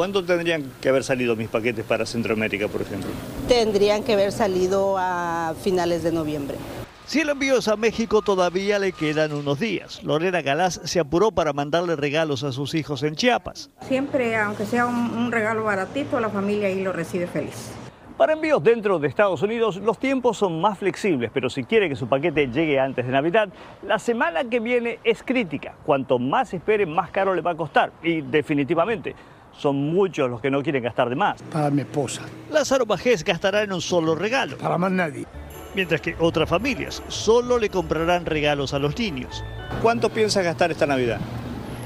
¿Cuándo 0.00 0.24
tendrían 0.24 0.72
que 0.80 0.88
haber 0.88 1.04
salido 1.04 1.36
mis 1.36 1.50
paquetes 1.50 1.84
para 1.84 2.06
Centroamérica, 2.06 2.68
por 2.68 2.80
ejemplo? 2.80 3.10
Tendrían 3.48 4.02
que 4.02 4.14
haber 4.14 4.32
salido 4.32 4.96
a 4.96 5.52
finales 5.62 6.02
de 6.02 6.10
noviembre. 6.10 6.56
Si 7.04 7.20
el 7.20 7.28
envío 7.28 7.58
es 7.58 7.68
a 7.68 7.76
México, 7.76 8.22
todavía 8.22 8.78
le 8.78 8.92
quedan 8.92 9.34
unos 9.34 9.60
días. 9.60 10.02
Lorena 10.02 10.40
Galás 10.40 10.80
se 10.84 11.00
apuró 11.00 11.32
para 11.32 11.52
mandarle 11.52 11.96
regalos 11.96 12.44
a 12.44 12.52
sus 12.52 12.74
hijos 12.74 13.02
en 13.02 13.14
Chiapas. 13.14 13.68
Siempre, 13.82 14.34
aunque 14.36 14.64
sea 14.64 14.86
un, 14.86 14.96
un 14.96 15.30
regalo 15.30 15.64
baratito, 15.64 16.18
la 16.18 16.30
familia 16.30 16.68
ahí 16.68 16.82
lo 16.82 16.94
recibe 16.94 17.26
feliz. 17.26 17.70
Para 18.16 18.32
envíos 18.32 18.62
dentro 18.62 18.98
de 18.98 19.06
Estados 19.06 19.42
Unidos, 19.42 19.76
los 19.76 19.98
tiempos 19.98 20.38
son 20.38 20.62
más 20.62 20.78
flexibles, 20.78 21.30
pero 21.32 21.50
si 21.50 21.64
quiere 21.64 21.90
que 21.90 21.96
su 21.96 22.06
paquete 22.08 22.46
llegue 22.46 22.80
antes 22.80 23.04
de 23.04 23.12
Navidad, 23.12 23.50
la 23.82 23.98
semana 23.98 24.44
que 24.44 24.60
viene 24.60 24.98
es 25.04 25.22
crítica. 25.22 25.74
Cuanto 25.84 26.18
más 26.18 26.54
espere, 26.54 26.86
más 26.86 27.10
caro 27.10 27.34
le 27.34 27.42
va 27.42 27.50
a 27.50 27.56
costar. 27.56 27.92
Y 28.02 28.22
definitivamente, 28.22 29.14
son 29.60 29.76
muchos 29.76 30.30
los 30.30 30.40
que 30.40 30.50
no 30.50 30.62
quieren 30.62 30.82
gastar 30.82 31.08
de 31.10 31.16
más. 31.16 31.40
Para 31.52 31.70
mi 31.70 31.82
esposa. 31.82 32.22
Lázaro 32.50 32.86
Bajés 32.86 33.22
gastará 33.22 33.62
en 33.62 33.72
un 33.72 33.80
solo 33.80 34.14
regalo. 34.14 34.56
Para 34.56 34.78
más 34.78 34.90
nadie. 34.90 35.26
Mientras 35.74 36.00
que 36.00 36.16
otras 36.18 36.48
familias 36.48 37.02
solo 37.08 37.58
le 37.58 37.68
comprarán 37.68 38.26
regalos 38.26 38.74
a 38.74 38.78
los 38.78 38.98
niños. 38.98 39.44
¿Cuánto 39.82 40.08
piensa 40.10 40.42
gastar 40.42 40.70
esta 40.70 40.86
Navidad? 40.86 41.20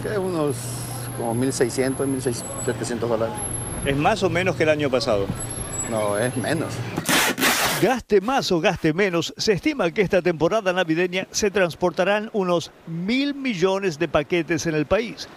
Que 0.03 0.17
unos 0.17 0.57
como 1.19 1.35
1.600, 1.35 1.97
1.700 1.97 2.99
dólares. 2.99 3.35
¿Es 3.85 3.97
más 3.97 4.23
o 4.23 4.31
menos 4.31 4.57
que 4.57 4.63
el 4.63 4.71
año 4.71 4.89
pasado? 4.89 5.27
No, 5.91 6.17
es 6.17 6.35
menos. 6.37 6.73
Gaste 7.83 8.21
más 8.21 8.51
o 8.53 8.61
gaste 8.61 8.95
menos, 8.95 9.35
se 9.37 9.53
estima 9.53 9.91
que 9.91 10.01
esta 10.01 10.23
temporada 10.23 10.73
navideña 10.73 11.27
se 11.31 11.51
transportarán 11.51 12.31
unos 12.33 12.71
mil 12.87 13.35
millones 13.35 13.99
de 13.99 14.09
paquetes 14.09 14.67
en 14.67 14.75
el 14.75 14.87
país. 14.87 15.29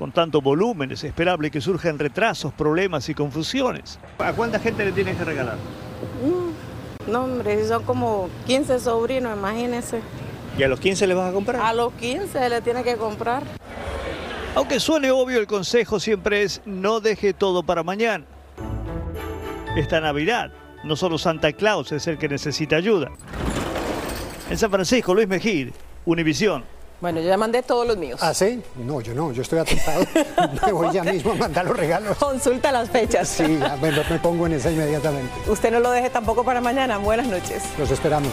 Con 0.00 0.12
tanto 0.12 0.40
volumen 0.40 0.90
es 0.92 1.04
esperable 1.04 1.50
que 1.50 1.60
surjan 1.60 1.98
retrasos, 1.98 2.54
problemas 2.54 3.10
y 3.10 3.14
confusiones. 3.14 3.98
¿A 4.16 4.32
cuánta 4.32 4.58
gente 4.58 4.82
le 4.82 4.92
tienen 4.92 5.14
que 5.14 5.24
regalar? 5.24 5.56
Mm, 6.24 7.12
no, 7.12 7.24
hombre, 7.24 7.68
son 7.68 7.82
como 7.82 8.30
15 8.46 8.80
sobrinos, 8.80 9.36
imagínense. 9.36 10.00
¿Y 10.56 10.62
a 10.62 10.68
los 10.68 10.80
15 10.80 11.06
les 11.06 11.14
vas 11.14 11.28
a 11.28 11.34
comprar? 11.34 11.60
A 11.60 11.74
los 11.74 11.92
15 11.92 12.48
le 12.48 12.62
tiene 12.62 12.82
que 12.82 12.96
comprar. 12.96 13.42
Aunque 14.54 14.80
suene 14.80 15.10
obvio, 15.10 15.38
el 15.38 15.46
consejo 15.46 16.00
siempre 16.00 16.44
es 16.44 16.62
no 16.64 17.00
deje 17.00 17.34
todo 17.34 17.62
para 17.62 17.82
mañana. 17.82 18.24
Esta 19.76 20.00
Navidad, 20.00 20.50
no 20.82 20.96
solo 20.96 21.18
Santa 21.18 21.52
Claus 21.52 21.92
es 21.92 22.06
el 22.06 22.16
que 22.16 22.30
necesita 22.30 22.76
ayuda. 22.76 23.10
En 24.48 24.56
San 24.56 24.70
Francisco, 24.70 25.12
Luis 25.12 25.28
Mejid, 25.28 25.72
Univisión. 26.06 26.64
Bueno, 27.00 27.20
yo 27.20 27.28
ya 27.28 27.38
mandé 27.38 27.62
todos 27.62 27.86
los 27.86 27.96
míos. 27.96 28.20
¿Ah, 28.22 28.34
sí? 28.34 28.62
No, 28.76 29.00
yo 29.00 29.14
no, 29.14 29.32
yo 29.32 29.40
estoy 29.40 29.58
atentado. 29.58 30.04
me 30.66 30.72
voy 30.72 30.92
ya 30.92 31.02
mismo 31.02 31.32
a 31.32 31.34
mandar 31.34 31.64
los 31.64 31.76
regalos. 31.76 32.18
Consulta 32.18 32.70
las 32.70 32.90
fechas. 32.90 33.26
Sí, 33.28 33.58
ya, 33.58 33.76
me, 33.76 33.90
me 33.90 34.18
pongo 34.18 34.46
en 34.46 34.52
esa 34.54 34.70
inmediatamente. 34.70 35.32
Usted 35.48 35.70
no 35.70 35.80
lo 35.80 35.90
deje 35.90 36.10
tampoco 36.10 36.44
para 36.44 36.60
mañana. 36.60 36.98
Buenas 36.98 37.26
noches. 37.26 37.62
Los 37.78 37.90
esperamos. 37.90 38.32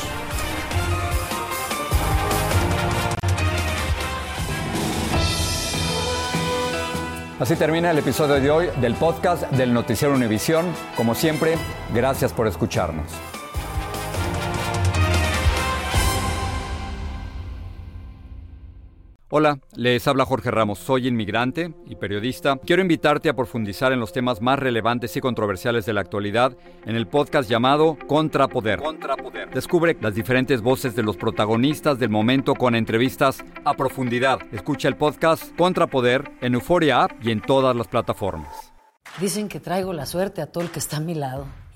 Así 7.40 7.56
termina 7.56 7.92
el 7.92 8.00
episodio 8.00 8.42
de 8.42 8.50
hoy 8.50 8.70
del 8.82 8.96
podcast 8.96 9.44
del 9.52 9.74
Noticiero 9.74 10.14
Univisión. 10.14 10.66
Como 10.98 11.14
siempre, 11.16 11.56
gracias 11.94 12.34
por 12.34 12.48
escucharnos. 12.48 13.06
Hola, 19.30 19.60
les 19.76 20.08
habla 20.08 20.24
Jorge 20.24 20.52
Ramos, 20.52 20.80
soy 20.80 21.10
inmigrante 21.10 21.74
y 21.86 21.98
periodista. 21.98 22.56
Quiero 22.66 22.82
invitarte 22.82 23.28
a 23.28 23.36
profundizar 23.36 23.92
en 23.92 24.00
los 24.00 24.14
temas 24.14 24.42
más 24.42 24.58
relevantes 24.58 25.18
y 25.18 25.20
controversiales 25.20 25.86
de 25.86 25.92
la 25.92 26.00
actualidad 26.00 26.56
en 26.86 26.96
el 26.96 27.08
podcast 27.08 27.50
llamado 27.50 27.98
Contrapoder. 28.08 28.80
Contrapoder. 28.80 29.50
Descubre 29.50 29.98
las 30.00 30.16
diferentes 30.16 30.62
voces 30.62 30.96
de 30.96 31.04
los 31.04 31.18
protagonistas 31.18 32.00
del 32.00 32.10
momento 32.10 32.56
con 32.56 32.74
entrevistas 32.74 33.44
a 33.66 33.74
profundidad. 33.74 34.40
Escucha 34.54 34.88
el 34.88 34.96
podcast 34.96 35.54
Contrapoder 35.58 36.32
en 36.40 36.54
Euforia 36.54 37.04
App 37.04 37.12
y 37.22 37.32
en 37.32 37.42
todas 37.42 37.76
las 37.76 37.90
plataformas. 37.90 38.72
Dicen 39.20 39.50
que 39.50 39.60
traigo 39.60 39.92
la 39.92 40.06
suerte 40.06 40.42
a 40.42 40.48
todo 40.48 40.64
el 40.64 40.72
que 40.72 40.80
está 40.80 40.98
a 40.98 41.02
mi 41.02 41.16
lado. 41.16 41.48